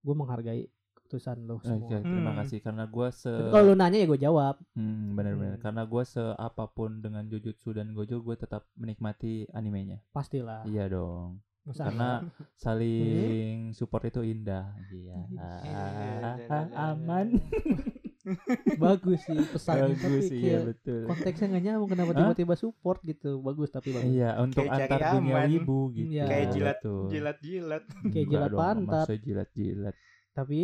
[0.02, 0.68] gua menghargai
[1.06, 2.02] keputusan Oke, semua.
[2.02, 2.40] terima Hmm.
[2.42, 4.56] kasih karena gua se Tapi kalau lu nanya ya gua jawab.
[4.74, 5.56] Hmm, benar-benar.
[5.56, 5.64] Hmm.
[5.64, 10.02] Karena gua seapapun dengan Jujutsu dan Gojo, gue tetap menikmati animenya.
[10.10, 10.66] Pastilah.
[10.66, 11.46] Iya dong.
[11.64, 12.10] Masa Karena
[12.58, 14.74] saling support itu indah.
[14.88, 15.18] Iya.
[15.66, 17.28] Iya, Aman.
[18.82, 23.38] bagus sih pesannya tapi bagus iya kayak betul konteksnya nggak nyambung kenapa tiba-tiba support gitu
[23.38, 25.48] bagus tapi bagus iya untuk Kayak antar dunia aman.
[25.48, 26.26] wibu gitu Iya.
[26.26, 27.04] Kayak jilat betul.
[27.06, 27.84] jilat-jilat.
[27.86, 29.06] Kayak Enggak jilat pantat.
[29.06, 29.96] masa jilat-jilat
[30.34, 30.60] tapi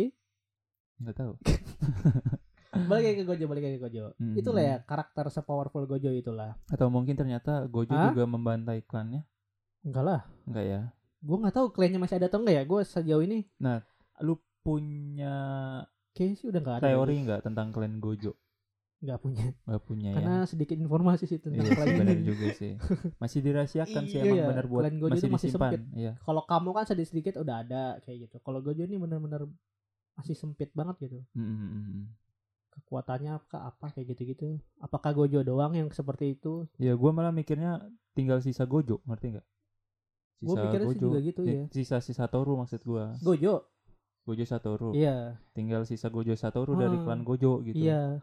[1.02, 1.32] nggak tahu.
[2.88, 4.16] Balik lagi ke Gojo balik lagi ke Gojo.
[4.16, 4.32] Hmm.
[4.32, 6.56] itulah ya karakter sepowerful Gojo itulah.
[6.72, 8.08] Atau mungkin ternyata Gojo Hah?
[8.08, 9.28] juga membantai klannya?
[9.84, 10.20] Enggak lah.
[10.48, 10.80] Enggak ya?
[11.20, 13.44] Gue nggak tahu kliennya masih ada atau enggak ya gue sejauh ini.
[14.24, 15.36] Lu punya
[16.16, 18.32] kayaknya sih udah nggak ada teori nggak tentang klan Gojo?
[19.04, 19.44] Nggak punya.
[19.68, 22.72] Nggak punya karena ya sedikit informasi sih tentang iya sih klien benar ini juga sih.
[23.20, 24.46] Masih dirahasiakan sih Iya, emang iya.
[24.48, 25.82] benar buat Klan Gojo masih masih disimpan sempit.
[25.92, 26.12] iya.
[26.24, 28.36] Kalau kamu kan sedikit sedikit udah ada kayak gitu.
[28.40, 29.44] Kalau Gojo ini benar-benar
[30.16, 31.18] masih sempit banget gitu.
[31.32, 32.04] Mm, mm, mm, mm.
[32.72, 34.56] kekuatannya apa apa kayak gitu-gitu.
[34.80, 36.64] Apakah Gojo doang yang seperti itu?
[36.80, 37.84] Ya gue malah mikirnya
[38.16, 39.46] tinggal sisa Gojo ngerti nggak?
[40.42, 41.64] Gua pikirnya sih juga gitu ya.
[41.70, 43.68] sisa sisa Satoru maksud gue Gojo?
[44.22, 44.90] Gojo Satoru.
[44.94, 45.42] Iya.
[45.52, 47.74] Tinggal sisa Gojo Satoru dari Ah, klan Gojo gitu.
[47.74, 48.22] Iya.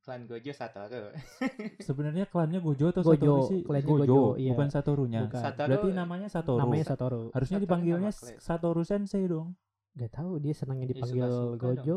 [0.00, 1.12] Klan Gojo Satoru.
[1.86, 3.60] sebenarnya klannya Gojo atau Gojo, Satoru sih?
[3.62, 4.50] klannya Gojo, Gojo, iya.
[4.56, 5.20] bukan Satorunya.
[5.28, 5.42] Bukan.
[5.44, 6.60] Satoru berarti namanya Satoru.
[6.64, 7.22] Namanya Satoru.
[7.36, 8.36] Harusnya Satoru dipanggilnya klan.
[8.40, 9.52] Satoru Sensei dong
[9.96, 11.96] Gak tahu dia senangnya Ya, dipanggil suka-suka Gojo.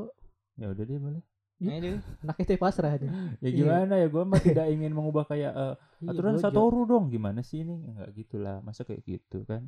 [0.56, 1.24] Ya udah deh boleh.
[1.60, 2.00] Aduh.
[2.24, 3.08] anaknya teh pasrah aja
[3.44, 3.52] ya Iya.
[3.54, 6.42] gimana ya gue mah tidak ingin mengubah kayak eh, Iya, aturan Gojo.
[6.42, 7.06] Satoru dong.
[7.10, 7.76] Gimana sih ini?
[7.84, 9.68] Enggak gitulah masa kayak gitu kan?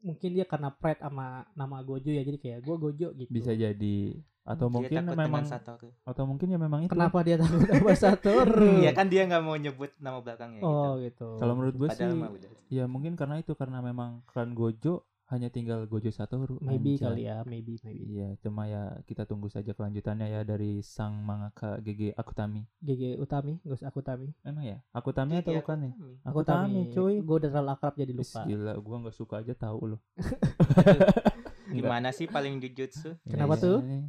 [0.00, 2.20] Mungkin dia karena pride sama nama Gojo ya.
[2.20, 3.28] Jadi kayak gue Gojo gitu.
[3.28, 3.98] Bisa jadi.
[4.40, 5.88] Atau Dia mungkin takut memang Satoru.
[6.00, 6.90] atau mungkin ya memang itu.
[6.90, 11.04] Kenapa dia takut sama Satoru Iya kan dia nggak mau nyebut nama belakangnya oh gitu.
[11.06, 11.28] gitu.
[11.38, 12.08] Kalau menurut gue sih
[12.70, 17.06] ya mungkin karena itu karena memang klan Gojo hanya tinggal Gojo Satoru maybe anjay.
[17.06, 21.78] kali ya maybe maybe Iya, cuma ya kita tunggu saja kelanjutannya ya dari sang mangaka
[21.78, 22.66] GG Akutami.
[22.78, 24.82] GG Utami Gus Akutami Emang ya?
[24.90, 25.92] Akutami atau Iya, bukan nih?
[26.20, 26.26] Akutami.
[26.26, 27.14] Akutami, cuy.
[27.20, 30.00] gue udah terlalu akrab jadi Is, lupa Gila, gua nggak suka aja tahu loh.
[31.70, 33.14] Gimana sih paling jujutsu?
[33.24, 33.78] Kenapa Iya, tuh?
[33.80, 34.02] iya.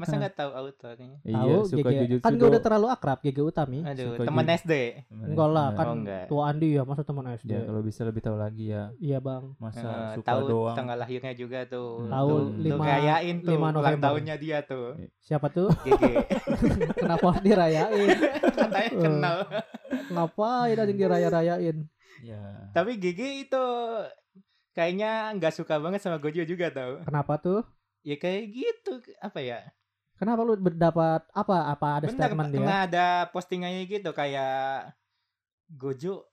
[0.00, 1.12] Masa nggak tahu autornya?
[1.20, 2.24] Iya, tahu suka GG jujutsu.
[2.24, 4.72] kan gue udah terlalu akrab GG Utami Aduh, Suka teman SD.
[5.10, 6.24] enggak lah kan Oh, enggak.
[6.26, 8.88] tua Andi ya masa teman SD Ya, kalau bisa lebih tahu lagi ya.
[8.98, 10.74] iya bang Masa Eh, suka tahu doang.
[10.74, 12.00] tanggal lahirnya juga tuh.
[12.00, 12.10] Hmm.
[12.10, 14.96] Tahu lima- tuh rayain tuh lima ulang tahunnya dia tuh.
[15.18, 16.02] siapa tuh GG.
[17.00, 18.08] kenapa harus dirayain
[18.58, 18.96] Katanya Eh.
[18.96, 19.36] kenal.
[20.08, 21.76] ngapain anjing diraya-rayain
[22.20, 22.68] Ya.
[22.70, 23.64] Tapi GG itu
[24.70, 27.00] kayaknya nggak suka banget sama Gojo juga tau.
[27.02, 27.60] kenapa tuh
[28.00, 29.60] Ya kayak gitu apa ya?
[30.20, 34.92] Kenapa lu berdapat apa apa ada Benar, statement dia ada postingannya gitu kayak
[35.70, 36.28] Gojo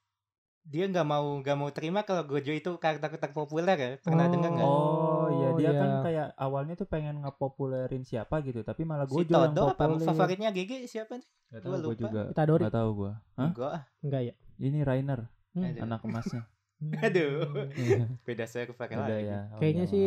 [0.64, 4.30] dia nggak mau nggak mau terima kalau Gojo itu karakter-karakter populer ya pernah Oh.
[4.30, 4.68] dengar nggak?
[4.68, 5.72] Oh, iya dia iya.
[5.74, 9.80] kan kayak awalnya tuh pengen ngepopulerin siapa gitu, tapi malah si Gojo yang Todo apa
[9.88, 10.04] populer.
[10.06, 11.30] favoritnya GG siapa sih?
[11.48, 12.02] Gak Gua tahu lupa.
[12.02, 12.22] juga.
[12.28, 13.12] Itadori Gak tahu gua.
[13.34, 13.48] Hah?
[13.48, 13.72] Enggak.
[14.02, 15.74] enggak ya Ini Rainer, Hmm.
[15.80, 16.42] Anak emasnya.
[17.08, 17.72] Aduh.
[17.74, 18.06] Iya.
[18.22, 19.26] Beda saya pakai Udah lagi.
[19.26, 19.40] ya.
[19.48, 20.06] Oh, kayaknya sih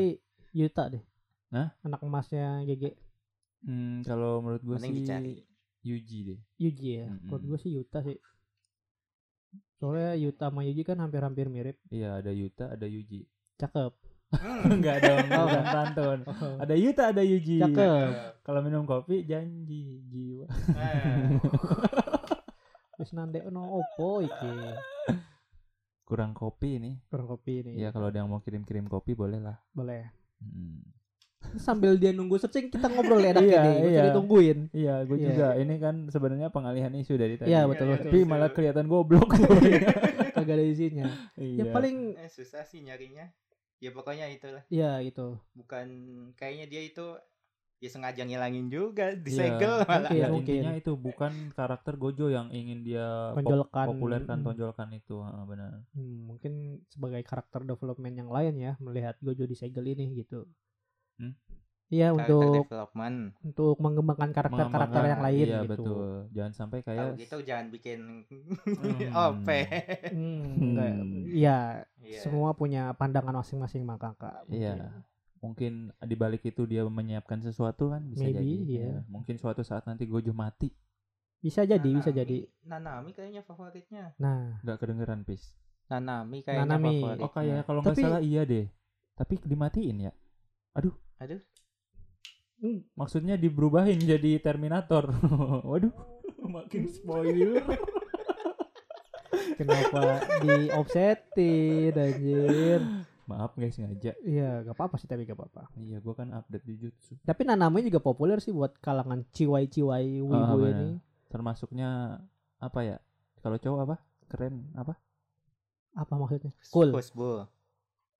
[0.53, 1.03] Yuta deh
[1.49, 1.73] Hah?
[1.81, 2.85] anak emasnya GG
[3.61, 5.35] Hmm, kalau menurut gue sih dicari.
[5.81, 6.41] Yuji deh.
[6.57, 7.25] Yuji ya Mm-mm.
[7.25, 8.17] menurut gue sih Yuta sih
[9.75, 13.25] soalnya Yuta sama Yuji kan hampir-hampir mirip Iya, ada Yuta, ada Yuji.
[13.57, 13.93] cakep
[14.71, 15.73] Enggak dong, Oh, bukan enggak.
[15.73, 16.19] pantun.
[16.59, 17.59] Ada Yuta, ada Yuji.
[17.59, 20.47] cakep Kalau minum kopi janji jiwa.
[20.71, 21.41] Ah.
[23.01, 24.53] Wis nandek no opo iki
[26.05, 26.93] Kurang kopi ini.
[27.07, 29.57] kurang kopi nih Iya, kalau ada yang mau kirim-kirim kopi boleh lah.
[29.73, 30.05] boleh
[30.39, 30.85] Hmm.
[31.57, 34.03] Sambil dia nunggu searching kita ngobrol enak Iya, ini iya.
[34.07, 35.27] ditungguin Iya, gue Iya.
[35.27, 35.49] juga.
[35.57, 37.51] Ini kan sebenarnya pengalihan isu dari tadi.
[37.51, 38.07] Iya, betul, betul.
[38.07, 39.29] Tapi malah kelihatan goblok.
[40.31, 41.61] kagak ada isinya iya.
[41.61, 43.29] yang paling Eh, susah sih nyarinya.
[43.77, 44.63] Ya pokoknya itulah.
[44.69, 45.87] ya gitu Bukan
[46.35, 47.17] kayaknya dia itu
[47.77, 49.19] ya sengaja ngilangin juga, Iya.
[49.19, 50.07] disegel malah.
[50.07, 50.21] Mungkin.
[50.21, 50.55] Ya, mungkin.
[50.55, 53.87] intinya itu bukan karakter Gojo yang ingin dia pop- Tonjolkan.
[53.91, 54.47] populerkan, Hmm.
[54.47, 55.17] tonjolkan itu.
[55.19, 55.73] Heeh, benar.
[55.91, 56.53] Hmm, mungkin
[56.87, 60.45] sebagai karakter development yang lain ya melihat Gojo disegel ini gitu?
[61.91, 63.17] Iya Karakter untuk development.
[63.43, 65.71] untuk mengembangkan karakter-karakter yang lain Iya, gitu.
[65.75, 66.07] betul.
[66.31, 67.99] Jangan sampai Kalau kayak gitu jangan bikin
[68.31, 69.11] Hmm.
[69.27, 69.49] OP.
[70.07, 70.75] Hmm, Hmm.
[70.79, 71.59] kayak- iya,
[71.99, 72.21] Iya.
[72.23, 74.47] semua punya pandangan masing-masing makaka.
[74.47, 74.79] Iya.
[74.79, 75.03] mungkin.
[75.41, 78.55] Mungkin di balik itu dia menyiapkan sesuatu kan bisa Maybe, jadi.
[78.63, 78.87] iya.
[78.87, 80.71] Ya, Mungkin suatu saat nanti Gojo mati.
[81.39, 82.39] Bisa jadi, bisa Nanami- jadi.
[82.63, 84.15] Nanami kayaknya favoritnya.
[84.15, 85.57] Nah, Nggak kedengeran pis.
[85.89, 86.93] Nanami kayaknya Nanami.
[87.03, 87.25] favoritnya.
[87.25, 88.67] Oh kayak kalau nggak Tapi- salah iya deh.
[89.17, 90.13] Tapi dimatiin ya.
[90.73, 90.95] Aduh.
[91.21, 91.41] Aduh.
[92.61, 92.81] Hmm.
[92.97, 95.13] Maksudnya diberubahin jadi Terminator.
[95.71, 95.93] Waduh.
[96.41, 97.61] Makin spoiler.
[99.61, 102.81] kenapa di offsetin anjir?
[103.29, 104.17] Maaf guys sengaja.
[104.27, 105.71] Iya, gak apa-apa sih tapi gak apa-apa.
[105.79, 107.15] Iya, gua kan update di Jutsu.
[107.23, 110.75] Tapi Nanami juga populer sih buat kalangan ciwai-ciwai wibu benar.
[110.75, 110.89] ini.
[111.31, 112.19] Termasuknya
[112.59, 112.97] apa ya?
[113.45, 113.97] Kalau cowok apa?
[114.27, 114.99] Keren apa?
[115.95, 116.51] Apa maksudnya?
[116.75, 116.91] Cool.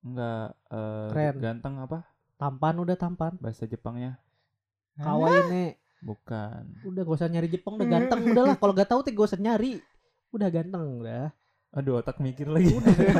[0.01, 1.35] Enggak eh, Keren.
[1.43, 2.10] ganteng apa?
[2.41, 3.37] Tampan udah tampan.
[3.37, 4.17] Bahasa Jepangnya.
[4.97, 5.65] Kawaii ne.
[6.01, 6.81] Bukan.
[6.89, 9.77] Udah gak usah nyari Jepang udah ganteng udahlah kalau gak tahu tuh gak usah nyari.
[10.33, 11.29] Udah ganteng udah.
[11.71, 12.73] Aduh otak mikir lagi.
[12.73, 13.13] Udah deh.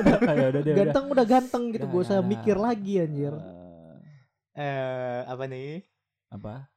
[0.66, 0.74] udah.
[0.74, 2.26] Ganteng udah ganteng gitu Udah, gak usah udah.
[2.26, 3.34] mikir lagi anjir.
[4.52, 5.86] Eh, apa nih?
[6.32, 6.72] apa?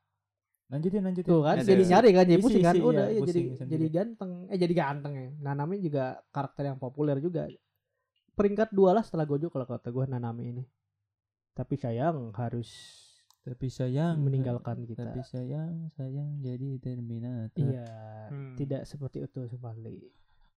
[0.67, 1.31] Lanjutin lanjutin.
[1.31, 3.71] Tuh kan jadi nyari kan jadi pusing kan udah iya, ya jadi pusing sendiri.
[3.71, 7.47] jadi ganteng eh jadi ganteng ya Nanami juga karakter yang populer juga
[8.35, 10.65] peringkat dua lah setelah Gojo kalau kata gue Nanami ini
[11.55, 12.71] tapi sayang harus
[13.41, 17.61] Tapi sayang meninggalkan kita Tapi sayang sayang jadi Terminator.
[17.61, 17.87] iya
[18.25, 18.57] Hmm.
[18.57, 20.01] tidak seperti itu sekali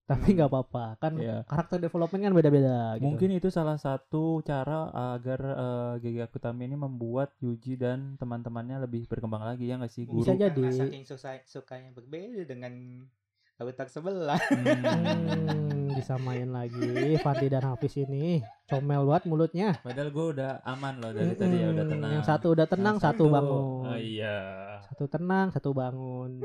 [0.08, 1.44] tapi nggak apa-apa kan Iya.
[1.44, 3.04] karakter development kan beda-beda gitu.
[3.04, 9.04] Mungkin itu salah satu cara agar eh, Gege Akutami ini membuat Yuji dan teman-temannya lebih
[9.04, 10.24] berkembang lagi ya nggak sih guru?
[10.24, 10.64] Bisa Karena jadi.
[10.80, 13.04] saking suka sukanya berbeda dengan
[13.58, 14.38] autak sebelah.
[14.38, 15.58] Hmm.
[15.58, 16.78] Hmm, disamain lagi
[17.18, 21.72] Fandi dan Hafiz ini comel banget mulutnya Padahal gue udah aman loh dari tadi ya
[21.72, 22.10] udah tenang.
[22.12, 24.36] yang satu udah tenang Yang satu bangun Oh iya.
[24.86, 26.38] satu tenang satu bangun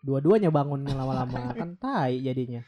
[0.00, 2.62] dua-duanya bangun lama-lama kan tai jadinya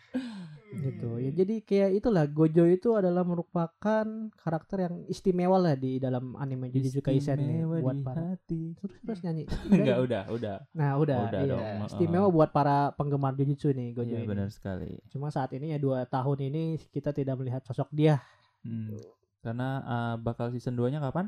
[0.74, 6.32] gitu ya jadi kayak itulah Gojo itu adalah merupakan karakter yang istimewa lah di dalam
[6.34, 8.62] anime Jujutsu Kaisen Istimewa buat di para hati.
[8.74, 10.56] terus terus nyanyi Enggak udah udah.
[10.72, 11.52] nah udah, Udah iya.
[11.52, 14.96] dong, istimewa buat para penggemar Jujutsu nih Gojo Iya ini benar sekali.
[15.08, 18.22] cuma saat ini ya dua tahun ini kita tidak melihat sosok dia
[18.62, 18.94] Hmm.
[19.42, 21.26] Karena eh, bakal season 2-nya kapan?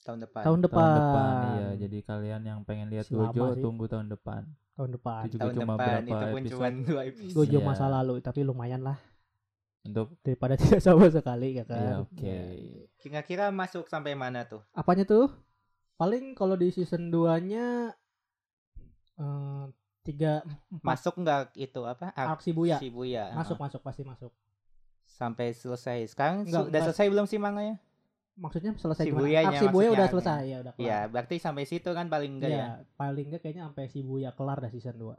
[0.00, 0.42] Tahun depan.
[0.42, 1.32] tahun depan Tahun depan.
[1.52, 3.62] Iya, jadi kalian yang pengen lihat Masih lama Gojo sih.
[3.62, 4.42] tunggu tahun depan.
[4.72, 7.34] tahun depan Itu juga tahun cuma depan berapa itu pun episode cuma dua episode.
[7.34, 7.66] Gojo Iya.
[7.66, 8.96] masa lalu tapi lumayan lah
[9.80, 12.36] untuk daripada tidak sama sekali ya kan Iya, oke.
[12.96, 14.64] Kira-kira masuk sampai mana tuh?
[14.72, 15.28] apanya tuh
[15.94, 17.92] paling kalau di season 2 nya
[19.16, 19.64] eh,
[20.00, 20.40] tiga
[20.80, 22.08] Masuk nggak itu apa?
[22.10, 23.32] arc Shibuya Shibuya.
[23.32, 23.64] masuk Heeh.
[23.66, 24.32] masuk pasti masuk
[25.02, 26.08] sampai selesai.
[26.08, 26.84] Sekarang Nggak, su- udah nggak.
[26.88, 27.76] selesai belum sih manganya?
[28.40, 29.28] Maksudnya selesai gimana?
[29.44, 32.58] Arc Shibuya udah selesai ya udah kelar Iya, berarti sampai situ kan paling enggak Iya,
[32.58, 32.68] ya?
[32.94, 35.12] paling enggak kayaknya sampai Shibuya kelar dah season 2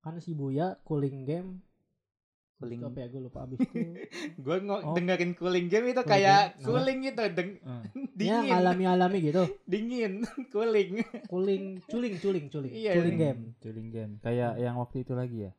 [0.00, 1.50] kan Shibuya cooling game
[2.56, 2.82] Cooling.
[2.82, 3.70] apa ya gue lupa abis itu
[4.42, 4.90] Gue Oh.
[4.90, 6.64] dengerin cooling game itu Cooling kayak game?
[6.66, 7.82] cooling gitu, deng Hmm.
[8.18, 10.12] ya dingin, alami-alami gitu dingin,
[10.48, 11.06] cooling.
[11.30, 13.22] cooling culing culing culing Iya, culing iya.
[13.24, 14.12] game Cooling game.
[14.18, 15.52] Kayak yang waktu itu lagi ya.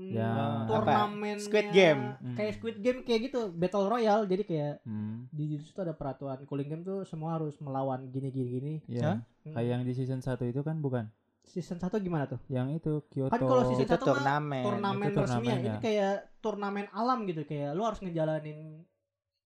[0.00, 0.64] Hmm, Ya.
[0.64, 2.16] turnamen Squid Game.
[2.32, 5.28] kayak Squid Game kayak gitu battle royale jadi kayak Hmm.
[5.28, 9.04] di Jujutsu tuh ada peraturan cooling game tuh semua harus melawan gini gini gini Iya.
[9.04, 9.18] Hah?
[9.50, 11.12] Kayak yang di season 1 itu kan bukan?
[11.42, 13.28] season 1 gimana tuh Yang itu Kyoto.
[13.28, 14.62] Kan kalau season itu satu mah turnamen.
[14.62, 15.76] turnamen itu resmi ya turnamen ini ya.
[15.78, 18.58] kayak turnamen alam gitu kayak lu harus ngejalanin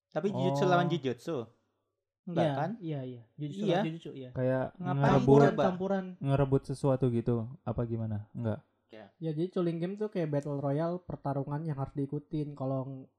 [0.08, 0.68] Tapi Jujutsu Oh.
[0.68, 1.36] lawan Jujutsu.
[2.24, 2.70] Enggak iya, kan?
[2.78, 3.72] iya iya Jujutsu Iya.
[3.74, 7.34] lawan Jujutsu iya Kayak Ngapain ngerebut campuran campuran ngerebut sesuatu gitu.
[7.62, 8.28] Apa gimana?
[8.30, 8.60] Enggak.
[8.94, 9.06] Ya.
[9.18, 12.54] Jadi cooling game tuh kayak battle royale pertarungan yang harus diikutin.
[12.54, 13.10] Kalau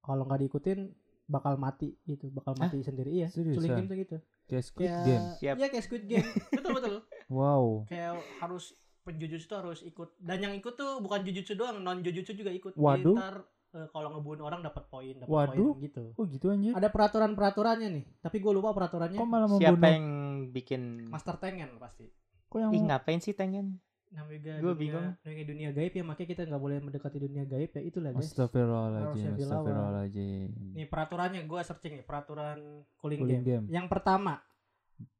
[0.00, 0.88] kalau nggak diikutin
[1.28, 2.66] bakal mati gitu bakal Hah?
[2.66, 3.12] mati sendiri.
[3.12, 3.60] Iya Seriusan?
[3.60, 4.16] cooling game tuh gitu.
[4.48, 5.24] Kayak Squid kayak Game.
[5.60, 6.28] Iya kayak Squid Game.
[6.56, 6.96] Betul betul.
[7.28, 7.84] Wow.
[7.84, 8.72] kayak harus
[9.04, 10.08] penjujutsu tuh harus ikut.
[10.16, 12.72] Dan yang ikut tuh bukan jujutsu doang non jujutsu juga ikut.
[12.80, 13.12] Waduh.
[13.20, 13.44] ntar
[13.76, 16.16] eh, kalau ngebunuh orang dapat poin dapat poin gitu.
[16.16, 16.72] Oh gitu anjir.
[16.72, 18.04] ada peraturan peraturannya nih.
[18.24, 19.20] Tapi gue lupa peraturannya.
[19.20, 20.06] Kok malah Siapa yang
[20.48, 22.08] bikin master tengen pasti.
[22.48, 23.76] Kok yang Ih, ngapain sih Tengen?
[24.08, 25.06] Namanya dunia, bingung.
[25.20, 29.36] namanya dunia gaib ya makanya kita nggak boleh mendekati dunia gaib ya itulah guys Astagfirullahaladzim,
[29.36, 30.48] astagfirullahaladzim.
[30.74, 32.58] Nih peraturannya gue searching nih peraturan
[32.96, 33.46] cooling, Cooling game.
[33.46, 33.64] game.
[33.68, 34.40] Yang pertama,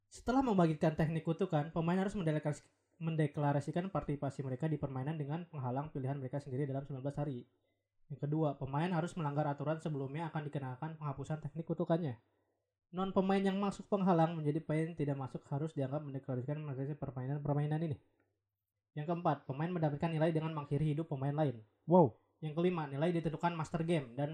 [0.09, 2.65] setelah membagikan teknik kutukan, pemain harus mendeklarasi-
[2.97, 7.45] mendeklarasikan partisipasi mereka di permainan dengan penghalang pilihan mereka sendiri dalam 19 hari.
[8.09, 12.17] Yang kedua, pemain harus melanggar aturan sebelumnya akan dikenakan penghapusan teknik kutukannya.
[12.89, 18.01] Non pemain yang masuk penghalang menjadi pemain tidak masuk harus dianggap mendeklarasikan mengatasi permainan-permainan ini.
[18.99, 21.55] Yang keempat, pemain mendapatkan nilai dengan mengakhiri hidup pemain lain.
[21.87, 22.19] Wow.
[22.39, 24.31] Yang kelima, nilai ditentukan master game dan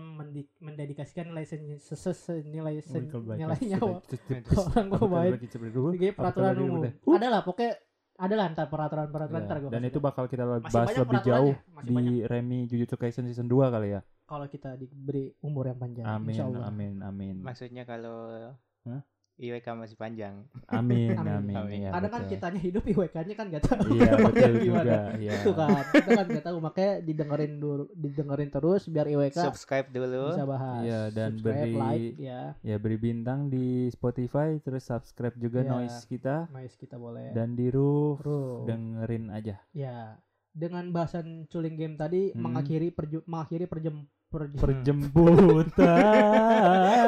[0.62, 3.98] mendedikasikan nilai sen- se- se- se- nilai sen- nilai nyawa
[4.70, 6.82] orang pemain sebagai peraturan umum.
[7.18, 7.74] Adalah pokoknya
[8.16, 12.30] adalah ntar peraturan-peraturan ntar gua Dan itu bakal kita bahas lebih jauh masih di banyak.
[12.32, 14.02] Remi Jujutsu Kaisen season 2 kali ya.
[14.26, 16.06] kalau kita diberi umur yang panjang.
[16.06, 17.36] Amin, amin, amin.
[17.46, 18.54] Maksudnya kalau
[18.86, 19.02] Hah?
[19.38, 20.48] IWK masih panjang.
[20.66, 21.20] Amin, Amin.
[21.20, 21.56] amin.
[21.56, 21.78] Amin.
[21.78, 22.32] iya, Kadang kan betul.
[22.32, 23.84] kitanya hidup IWK-nya kan gak tahu.
[23.92, 24.84] Iya, betul gimana.
[24.86, 25.00] juga.
[25.16, 25.32] Iya.
[25.36, 25.84] Itu kan.
[25.92, 30.24] Kita kan gak tahu makanya didengerin dulu didengerin terus biar IWK Subscribe dulu.
[30.30, 30.82] bisa bahas.
[30.82, 32.42] Iya, dan Subscribe, beri- like ya.
[32.62, 35.70] Ya beri bintang di Spotify, terus subscribe juga Iya.
[35.70, 37.32] noise kita Nice kita boleh.
[37.32, 38.64] dan di roof Bro.
[38.66, 39.60] dengerin aja.
[39.72, 40.16] Ya,
[40.50, 42.40] dengan bahasan culing game tadi Hmm.
[42.42, 45.70] mengakhiri perju mengakhiri perjem Perjemputan.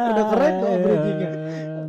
[0.07, 1.31] Udah keren tuh bridgingnya.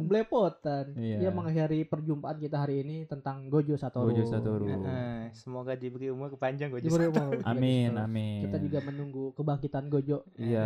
[0.09, 0.97] belepotan.
[0.97, 1.17] Iya.
[1.21, 4.09] Dia mengakhiri perjumpaan kita hari ini tentang Gojo Satoru.
[4.09, 4.65] Gojo Satoru.
[4.65, 7.45] Heeh, semoga diberi umur panjang gue Diberi umur.
[7.45, 8.05] Amin, Terus.
[8.09, 8.41] amin.
[8.49, 10.25] Kita juga menunggu kebangkitan Gojo.
[10.41, 10.65] Iya.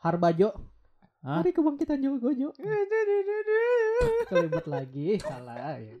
[0.00, 0.48] Harbajo.
[1.22, 1.44] Hah?
[1.44, 2.56] Hari kebangkitan juga Gojo.
[4.32, 5.20] Kelibet lagi.
[5.20, 5.94] Salah ya.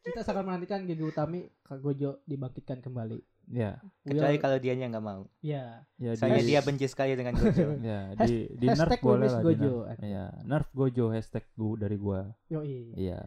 [0.00, 3.20] Kita sangat menantikan Gigi Utami Kak Gojo dibangkitkan kembali.
[3.50, 5.26] Ya, Kecuali Will- kalau dianya nggak mau.
[5.42, 5.82] ya.
[5.98, 7.66] ya Soalnya di, dia benci sekali dengan Gojo.
[7.82, 9.74] ya Has- di di nerf hashtag boleh lah Gojo.
[9.82, 9.98] nerf.
[10.00, 12.20] Iya, nerf Gojo hashtag gua dari gua.
[12.46, 12.94] Yoi.
[12.94, 13.18] Iya.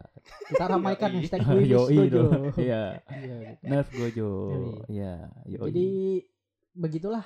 [0.48, 2.16] Kita ramaikan hashtag Lumis Yoi Gojo.
[2.16, 2.42] dong.
[2.56, 2.82] Iya.
[3.20, 3.64] Iya, gitu.
[3.68, 4.30] Nerf Gojo.
[4.88, 5.14] Iya.
[5.44, 5.86] Jadi
[6.72, 7.24] begitulah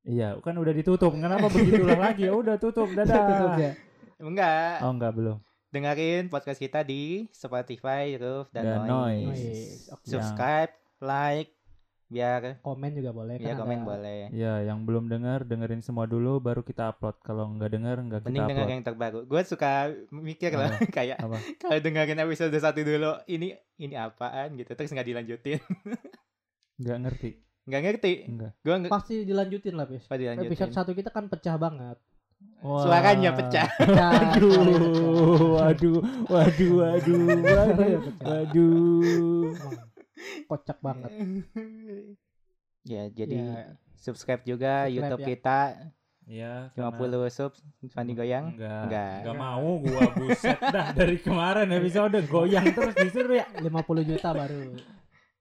[0.00, 1.12] Iya, kan udah ditutup.
[1.12, 2.24] Kenapa begitulah lagi?
[2.24, 2.88] Ya udah tutup.
[2.90, 3.20] Dadah.
[3.22, 3.72] tutup ya.
[4.18, 4.80] Enggak.
[4.82, 5.38] Oh, enggak belum.
[5.70, 9.22] Dengerin podcast kita di Spotify, Roof, dan, Dan Noise.
[9.22, 9.44] Noise.
[9.46, 9.82] Noise.
[9.94, 10.06] Oke.
[10.08, 11.54] Subscribe, like,
[12.10, 14.20] biar Komen juga boleh ya kan komen ada- boleh.
[14.30, 17.14] Ya, yang belum dengar dengerin semua dulu baru kita upload.
[17.20, 18.74] Kalau nggak dengar nggak kita Mending denger upload.
[18.74, 19.18] yang terbaru.
[19.24, 19.70] Gue suka
[20.10, 21.38] mikir lah kayak Apa?
[21.56, 25.62] kalau dengerin episode satu dulu, ini ini apaan gitu, terus nggak dilanjutin,
[26.80, 27.30] Nggak ngerti.
[27.62, 28.12] nggak ngerti.
[28.26, 28.52] Enggak.
[28.58, 30.02] Gue nggak Pasti dilanjutin lah, Pis.
[30.02, 30.50] apa dilanjutin.
[30.50, 31.94] Episode satu kita kan pecah banget.
[32.58, 33.68] Suaranya pecah.
[33.78, 34.10] Pecah.
[34.32, 39.52] Aduh, waduh, waduh, waduh, waduh, waduh.
[39.52, 39.89] Emang
[40.46, 41.10] Kocak banget.
[42.82, 43.64] ya, jadi Ya,
[43.94, 45.28] subscribe juga Subscribe YouTube ya.
[45.28, 45.58] kita
[46.24, 47.52] Ya, 50 sub
[47.90, 48.54] Fandi Goyang.
[48.54, 49.14] Enggak, Enggak.
[49.18, 53.46] enggak mau gua buset dah dari kemarin episode goyang terus disuruh ya.
[53.58, 53.66] 50
[54.06, 54.78] juta baru.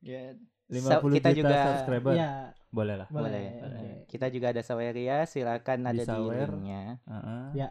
[0.02, 0.34] Ya,
[0.66, 2.14] 50 kita juta juga subscriber.
[2.18, 2.32] Iya,
[2.74, 3.08] Boleh lah.
[3.08, 3.30] boleh.
[3.30, 3.46] boleh.
[3.62, 3.90] Oke.
[4.08, 6.50] Kita juga ada Saweria, silakan ada di Sawer.
[6.50, 6.98] linknya.
[7.06, 7.44] Heeh.
[7.54, 7.70] Ya.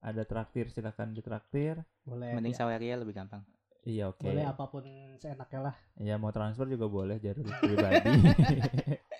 [0.00, 1.80] Ada traktir silakan ditraktir.
[2.04, 2.32] Boleh.
[2.36, 2.58] Mending ya.
[2.60, 3.40] Saweria lebih gampang.
[3.80, 4.22] Iya oke.
[4.22, 4.84] Boleh apa pun
[5.16, 5.74] seenaknya lah.
[5.96, 8.12] Iya mau transfer juga boleh jalur pribadi.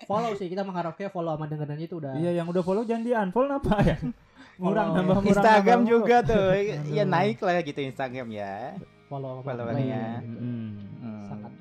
[0.05, 2.13] Follow sih kita mengharapkan follow sama dengerin itu udah.
[2.13, 3.97] Iya yang udah follow jangan di unfollow apa ya?
[4.61, 6.49] Murang nambah murang Instagram nambah juga tuh.
[6.93, 8.77] Ya naik lah gitu Instagram ya.
[9.09, 10.21] follow sama Followernya.
[10.21, 10.29] play.
[10.29, 10.71] Mm.
[11.01, 11.25] Hmm.
[11.25, 11.53] Sangat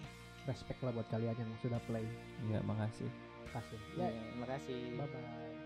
[0.44, 2.04] respect lah buat kalian yang sudah play.
[2.46, 3.08] Iya makasih.
[3.50, 3.80] Kasih.
[3.96, 4.78] Ya, Ya, makasih.
[4.94, 5.59] bye bye.